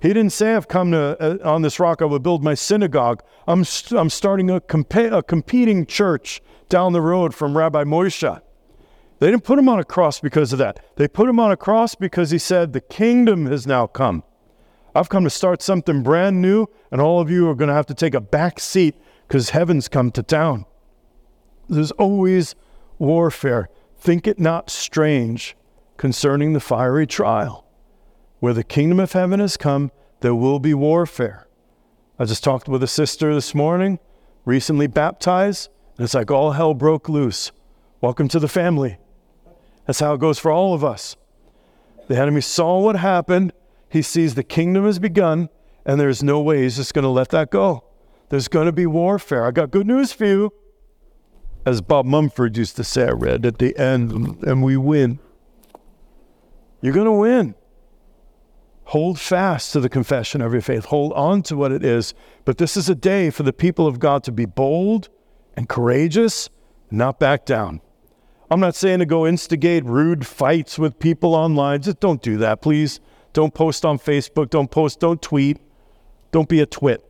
[0.00, 3.22] He didn't say, I've come to, uh, on this rock, I will build my synagogue.
[3.46, 8.40] I'm, st- I'm starting a, compa- a competing church down the road from Rabbi Moshe.
[9.20, 10.84] They didn't put him on a cross because of that.
[10.96, 14.24] They put him on a cross because he said, The kingdom has now come.
[14.92, 17.86] I've come to start something brand new, and all of you are going to have
[17.86, 18.96] to take a back seat
[19.28, 20.66] because heaven's come to town.
[21.68, 22.56] There's always
[22.98, 23.68] warfare.
[23.96, 25.56] Think it not strange
[25.96, 27.66] concerning the fiery trial.
[28.40, 29.90] Where the kingdom of heaven has come,
[30.20, 31.46] there will be warfare.
[32.18, 33.98] I just talked with a sister this morning,
[34.44, 37.52] recently baptized, and it's like all hell broke loose.
[38.00, 38.98] Welcome to the family.
[39.86, 41.16] That's how it goes for all of us.
[42.08, 43.52] The enemy saw what happened.
[43.88, 45.48] He sees the kingdom has begun,
[45.84, 47.84] and there's no way he's just going to let that go.
[48.28, 49.44] There's going to be warfare.
[49.44, 50.52] I got good news for you.
[51.64, 55.20] As Bob Mumford used to say, I read at the end, and we win.
[56.82, 57.54] You're going to win.
[58.86, 60.86] Hold fast to the confession of your faith.
[60.86, 62.12] Hold on to what it is.
[62.44, 65.08] But this is a day for the people of God to be bold
[65.56, 66.50] and courageous,
[66.90, 67.80] not back down.
[68.50, 71.80] I'm not saying to go instigate rude fights with people online.
[71.80, 73.00] Just don't do that, please.
[73.32, 74.50] Don't post on Facebook.
[74.50, 75.00] Don't post.
[75.00, 75.58] Don't tweet.
[76.32, 77.02] Don't be a twit.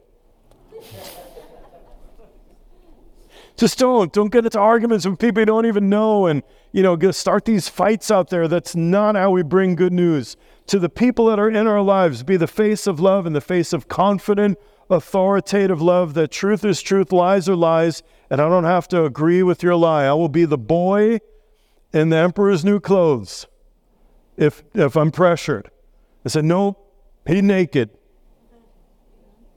[3.56, 4.12] Just don't.
[4.12, 6.42] Don't get into arguments with people you don't even know and,
[6.72, 8.48] you know, start these fights out there.
[8.48, 10.36] That's not how we bring good news.
[10.68, 13.40] To the people that are in our lives, be the face of love and the
[13.40, 18.64] face of confident, authoritative love that truth is truth, lies are lies, and I don't
[18.64, 20.04] have to agree with your lie.
[20.04, 21.20] I will be the boy
[21.92, 23.46] in the emperor's new clothes
[24.36, 25.70] if, if I'm pressured.
[26.24, 26.78] I said, No,
[27.26, 27.90] he's naked.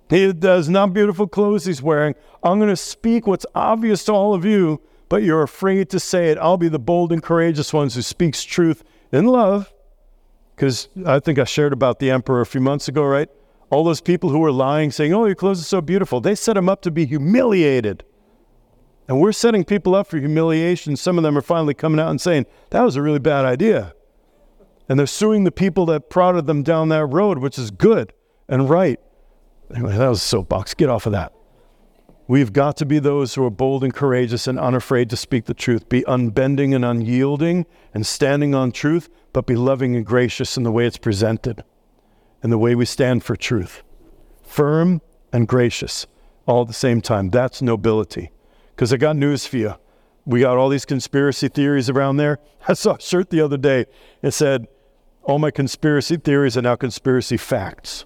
[0.10, 2.16] He does not beautiful clothes he's wearing.
[2.44, 6.30] I'm going to speak what's obvious to all of you, but you're afraid to say
[6.30, 6.38] it.
[6.38, 9.74] I'll be the bold and courageous ones who speaks truth in love.
[10.56, 13.30] Because I think I shared about the emperor a few months ago, right?
[13.72, 16.22] All those people who were lying, saying, Oh, your clothes are so beautiful.
[16.22, 18.04] They set him up to be humiliated.
[19.08, 20.96] And we're setting people up for humiliation.
[20.96, 23.94] Some of them are finally coming out and saying, that was a really bad idea.
[24.90, 28.14] And they're suing the people that prodded them down that road, which is good
[28.48, 29.00] and right.
[29.74, 30.74] Anyway, that was a soapbox.
[30.74, 31.34] Get off of that.
[32.28, 35.54] We've got to be those who are bold and courageous and unafraid to speak the
[35.54, 40.64] truth, be unbending and unyielding and standing on truth, but be loving and gracious in
[40.64, 41.64] the way it's presented
[42.42, 43.84] and the way we stand for truth.
[44.42, 45.02] Firm
[45.32, 46.08] and gracious
[46.48, 47.30] all at the same time.
[47.30, 48.32] That's nobility.
[48.76, 49.76] Because I got news for you.
[50.26, 52.40] We got all these conspiracy theories around there.
[52.68, 53.86] I saw a shirt the other day.
[54.22, 54.68] It said,
[55.24, 58.06] All my conspiracy theories are now conspiracy facts.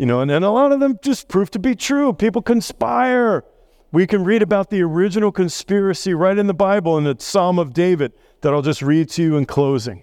[0.00, 2.14] You know, and, and a lot of them just prove to be true.
[2.14, 3.44] People conspire.
[3.92, 7.74] We can read about the original conspiracy right in the Bible in the Psalm of
[7.74, 10.02] David that I'll just read to you in closing.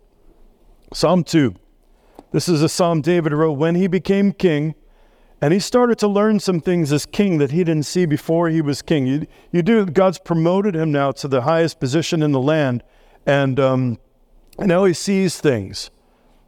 [0.94, 1.56] Psalm 2.
[2.32, 4.76] This is a psalm David wrote when he became king.
[5.42, 8.62] And he started to learn some things as king that he didn't see before he
[8.62, 9.08] was king.
[9.08, 12.84] You, you do, God's promoted him now to the highest position in the land.
[13.26, 13.98] And, um,
[14.60, 15.90] and now he sees things.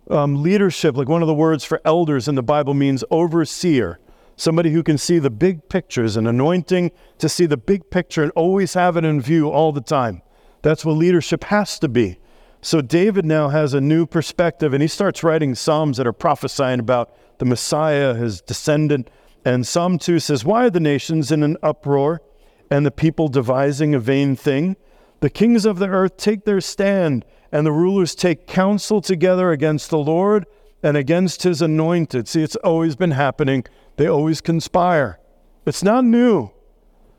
[0.10, 4.00] Um, leadership, like one of the words for elders in the Bible means overseer,
[4.36, 8.32] somebody who can see the big pictures, and anointing to see the big picture and
[8.32, 10.24] always have it in view all the time.
[10.62, 12.20] That's what leadership has to be.
[12.62, 16.80] So David now has a new perspective and he starts writing Psalms that are prophesying
[16.80, 19.10] about the Messiah, his descendant.
[19.46, 22.22] And Psalm 2 says, Why are the nations in an uproar
[22.70, 24.76] and the people devising a vain thing?
[25.22, 29.90] The kings of the earth take their stand, and the rulers take counsel together against
[29.90, 30.46] the Lord
[30.82, 32.28] and against his anointed.
[32.28, 33.66] See, it's always been happening.
[33.98, 35.20] They always conspire.
[35.66, 36.52] It's not new.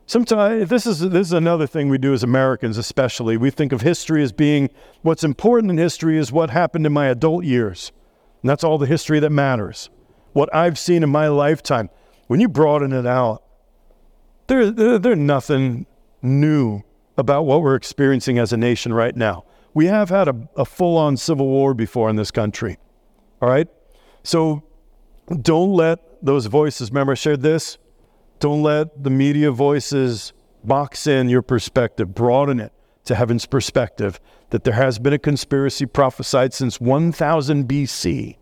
[0.06, 3.36] Sometimes this is this is another thing we do as Americans, especially.
[3.36, 4.70] We think of history as being
[5.02, 7.92] what's important in history is what happened in my adult years,
[8.42, 9.88] and that's all the history that matters
[10.32, 11.90] what I've seen in my lifetime,
[12.26, 13.42] when you broaden it out,
[14.46, 15.86] there's there, there nothing
[16.22, 16.82] new
[17.16, 19.44] about what we're experiencing as a nation right now.
[19.74, 22.78] We have had a, a full on civil war before in this country.
[23.40, 23.68] All right?
[24.22, 24.62] So
[25.42, 27.78] don't let those voices, remember I shared this?
[28.40, 30.32] Don't let the media voices
[30.64, 32.72] box in your perspective, broaden it
[33.04, 38.36] to heaven's perspective that there has been a conspiracy prophesied since 1000 BC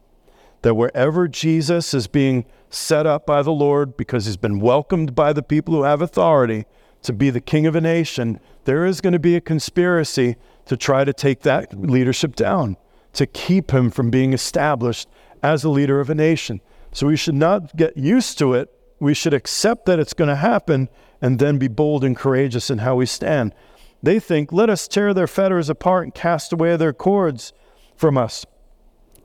[0.63, 5.33] that wherever Jesus is being set up by the Lord because he's been welcomed by
[5.33, 6.67] the people who have authority
[7.03, 10.37] to be the king of a nation, there is going to be a conspiracy
[10.69, 12.77] to try to take that leadership down,
[13.15, 15.09] to keep him from being established
[15.43, 16.61] as a leader of a nation.
[16.93, 18.73] So we should not get used to it.
[19.01, 20.89] We should accept that it's going to happen
[21.21, 23.55] and then be bold and courageous in how we stand.
[24.03, 27.53] They think, let us tear their fetters apart and cast away their cords
[27.97, 28.45] from us.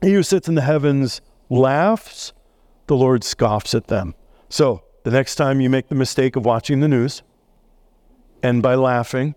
[0.02, 2.32] He who sits in the heavens laughs,
[2.86, 4.14] the Lord scoffs at them.
[4.48, 7.22] So the next time you make the mistake of watching the news,
[8.42, 9.34] and by laughing,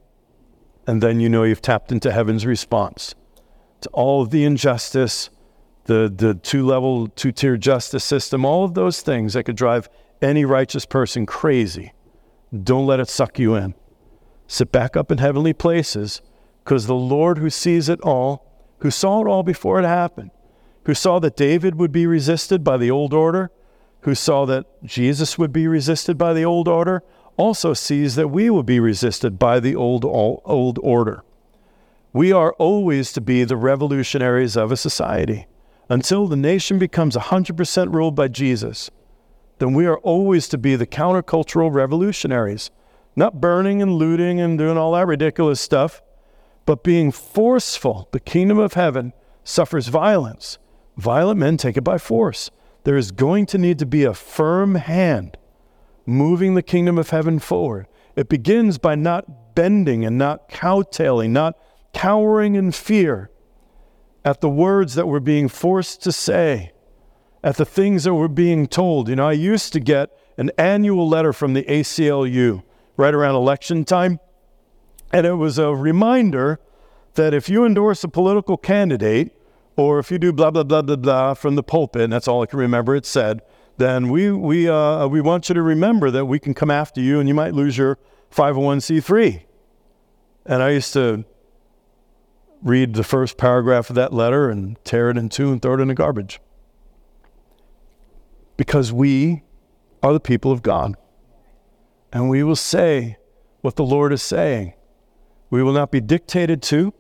[0.87, 3.13] And then you know you've tapped into heaven's response
[3.81, 5.29] to all of the injustice,
[5.83, 9.89] the, the two level, two tier justice system, all of those things that could drive
[10.21, 11.93] any righteous person crazy.
[12.63, 13.75] Don't let it suck you in.
[14.47, 16.21] Sit back up in heavenly places
[16.63, 18.45] because the Lord who sees it all,
[18.79, 20.31] who saw it all before it happened,
[20.85, 23.51] who saw that David would be resisted by the old order,
[24.01, 27.03] who saw that Jesus would be resisted by the old order,
[27.37, 31.23] also sees that we will be resisted by the old, old order.
[32.11, 35.45] We are always to be the revolutionaries of a society.
[35.87, 38.89] Until the nation becomes 100% ruled by Jesus,
[39.59, 42.71] then we are always to be the countercultural revolutionaries,
[43.15, 46.01] not burning and looting and doing all that ridiculous stuff,
[46.65, 48.09] but being forceful.
[48.11, 49.13] The kingdom of heaven
[49.43, 50.57] suffers violence.
[50.97, 52.51] Violent men take it by force.
[52.83, 55.37] There is going to need to be a firm hand
[56.07, 57.85] moving the kingdom of heaven forward.
[58.15, 61.55] It begins by not bending and not cowtailing, not
[61.93, 63.29] cowering in fear
[64.25, 66.71] at the words that we're being forced to say,
[67.43, 69.09] at the things that we're being told.
[69.09, 72.63] You know, I used to get an annual letter from the ACLU
[72.95, 74.19] right around election time,
[75.11, 76.59] and it was a reminder
[77.15, 79.33] that if you endorse a political candidate,
[79.75, 82.41] or if you do blah, blah, blah, blah, blah from the pulpit, and that's all
[82.41, 83.41] I can remember it said,
[83.77, 87.19] then we, we, uh, we want you to remember that we can come after you
[87.19, 87.97] and you might lose your
[88.31, 89.43] 501c3.
[90.45, 91.25] And I used to
[92.63, 95.79] read the first paragraph of that letter and tear it in two and throw it
[95.79, 96.39] in the garbage.
[98.55, 99.43] Because we
[100.01, 100.95] are the people of God.
[102.11, 103.17] And we will say
[103.61, 104.73] what the Lord is saying.
[105.49, 106.93] We will not be dictated to.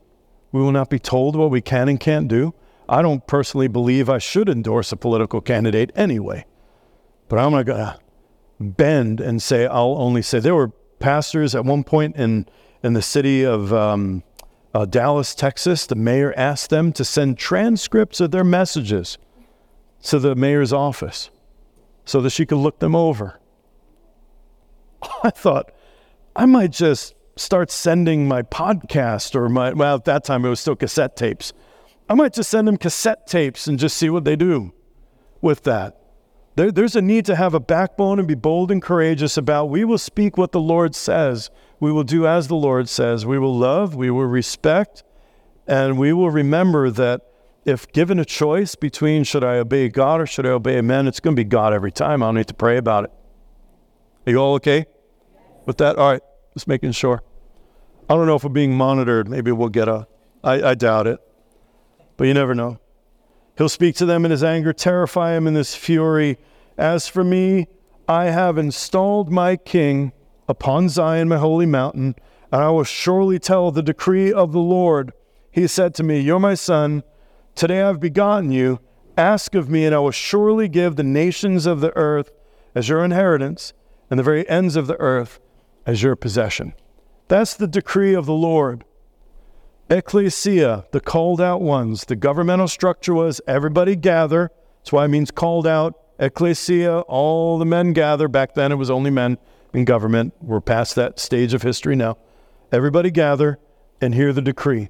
[0.51, 2.53] We will not be told what we can and can't do.
[2.87, 6.45] I don't personally believe I should endorse a political candidate anyway.
[7.27, 7.99] But I'm not going to
[8.59, 10.39] bend and say, I'll only say.
[10.39, 10.69] There were
[10.99, 12.47] pastors at one point in,
[12.83, 14.23] in the city of um,
[14.73, 19.17] uh, Dallas, Texas, the mayor asked them to send transcripts of their messages
[20.03, 21.29] to the mayor's office
[22.05, 23.39] so that she could look them over.
[25.23, 25.71] I thought,
[26.35, 30.59] I might just start sending my podcast or my, well, at that time it was
[30.59, 31.53] still cassette tapes.
[32.09, 34.73] I might just send them cassette tapes and just see what they do
[35.41, 35.99] with that.
[36.57, 39.85] There, there's a need to have a backbone and be bold and courageous about we
[39.85, 41.51] will speak what the Lord says.
[41.79, 43.27] We will do as the Lord says.
[43.27, 45.03] We will love, we will respect,
[45.67, 47.21] and we will remember that
[47.63, 51.19] if given a choice between should I obey God or should I obey men, it's
[51.19, 52.23] going to be God every time.
[52.23, 53.11] I don't need to pray about it.
[54.25, 54.87] Are you all okay
[55.67, 55.97] with that?
[55.97, 56.23] All right,
[56.55, 57.21] just making sure.
[58.09, 59.29] I don't know if we're being monitored.
[59.29, 60.07] Maybe we'll get a.
[60.43, 61.19] I, I doubt it,
[62.15, 62.79] but you never know.
[63.57, 66.37] He'll speak to them in his anger, terrify him in his fury.
[66.77, 67.67] As for me,
[68.07, 70.11] I have installed my king
[70.47, 72.15] upon Zion, my holy mountain,
[72.51, 75.11] and I will surely tell the decree of the Lord.
[75.51, 77.03] He said to me, You're my son.
[77.55, 78.79] Today I've begotten you.
[79.17, 82.31] Ask of me, and I will surely give the nations of the earth
[82.75, 83.73] as your inheritance,
[84.11, 85.39] and the very ends of the earth
[85.87, 86.75] as your possession.
[87.27, 88.85] That's the decree of the Lord.
[89.89, 92.03] Ecclesia, the called out ones.
[92.05, 94.51] The governmental structure was everybody gather.
[94.79, 95.97] That's why it means called out.
[96.19, 98.27] Ecclesia, all the men gather.
[98.27, 99.37] Back then it was only men
[99.73, 100.33] in government.
[100.41, 102.17] We're past that stage of history now.
[102.69, 103.59] Everybody gather
[104.01, 104.89] and hear the decree.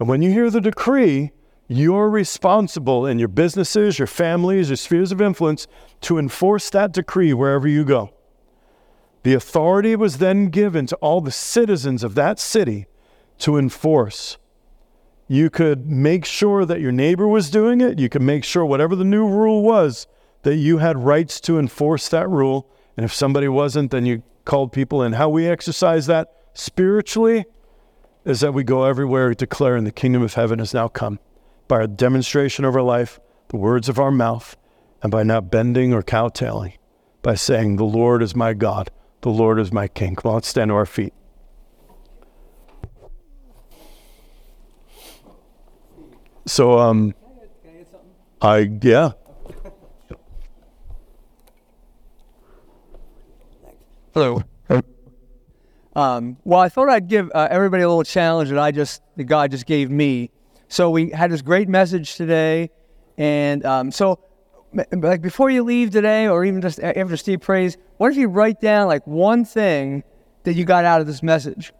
[0.00, 1.32] And when you hear the decree,
[1.66, 5.66] you're responsible in your businesses, your families, your spheres of influence
[6.02, 8.14] to enforce that decree wherever you go.
[9.24, 12.86] The authority was then given to all the citizens of that city
[13.38, 14.36] to enforce.
[15.26, 17.98] You could make sure that your neighbor was doing it.
[17.98, 20.06] You could make sure whatever the new rule was,
[20.42, 22.68] that you had rights to enforce that rule.
[22.96, 25.12] And if somebody wasn't, then you called people in.
[25.12, 27.44] How we exercise that spiritually
[28.24, 31.18] is that we go everywhere declaring the kingdom of heaven has now come
[31.68, 34.56] by a demonstration of our life, the words of our mouth,
[35.02, 36.72] and by not bending or cowtailing,
[37.22, 40.16] by saying, The Lord is my God, the Lord is my King.
[40.16, 41.12] Come on, let's stand to our feet.
[46.48, 47.14] So, um,
[48.40, 49.10] I, yeah.
[54.14, 54.42] Hello.
[55.94, 59.24] Um, well, I thought I'd give uh, everybody a little challenge that I just, that
[59.24, 60.30] God just gave me.
[60.68, 62.70] So we had this great message today,
[63.18, 64.18] and um, so
[64.92, 68.60] like before you leave today, or even just after Steve prays, what if you write
[68.60, 70.02] down like one thing
[70.44, 71.72] that you got out of this message,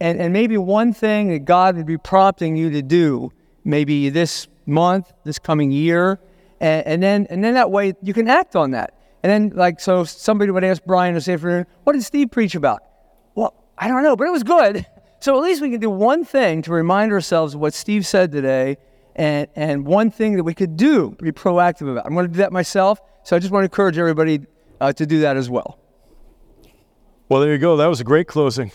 [0.00, 3.32] and and maybe one thing that God would be prompting you to do
[3.64, 6.18] maybe this month, this coming year,
[6.60, 8.94] and, and then and then that way you can act on that.
[9.22, 12.82] And then like so, somebody would ask Brian this afternoon, "What did Steve preach about?"
[13.34, 14.86] Well, I don't know, but it was good.
[15.22, 18.32] So at least we can do one thing to remind ourselves of what Steve said
[18.32, 18.76] today
[19.14, 22.06] and, and one thing that we could do, be proactive about.
[22.06, 23.00] I'm going to do that myself.
[23.22, 24.40] So I just want to encourage everybody
[24.80, 25.78] uh, to do that as well.
[27.28, 27.76] Well, there you go.
[27.76, 28.72] That was a great closing.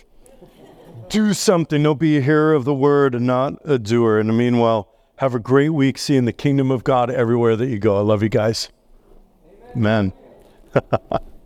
[1.09, 1.83] Do something.
[1.83, 4.19] Don't be a hearer of the word and not a doer.
[4.19, 7.67] And in the meanwhile, have a great week seeing the kingdom of God everywhere that
[7.67, 7.97] you go.
[7.97, 8.69] I love you guys.
[9.75, 10.13] Amen.
[10.75, 11.21] Amen.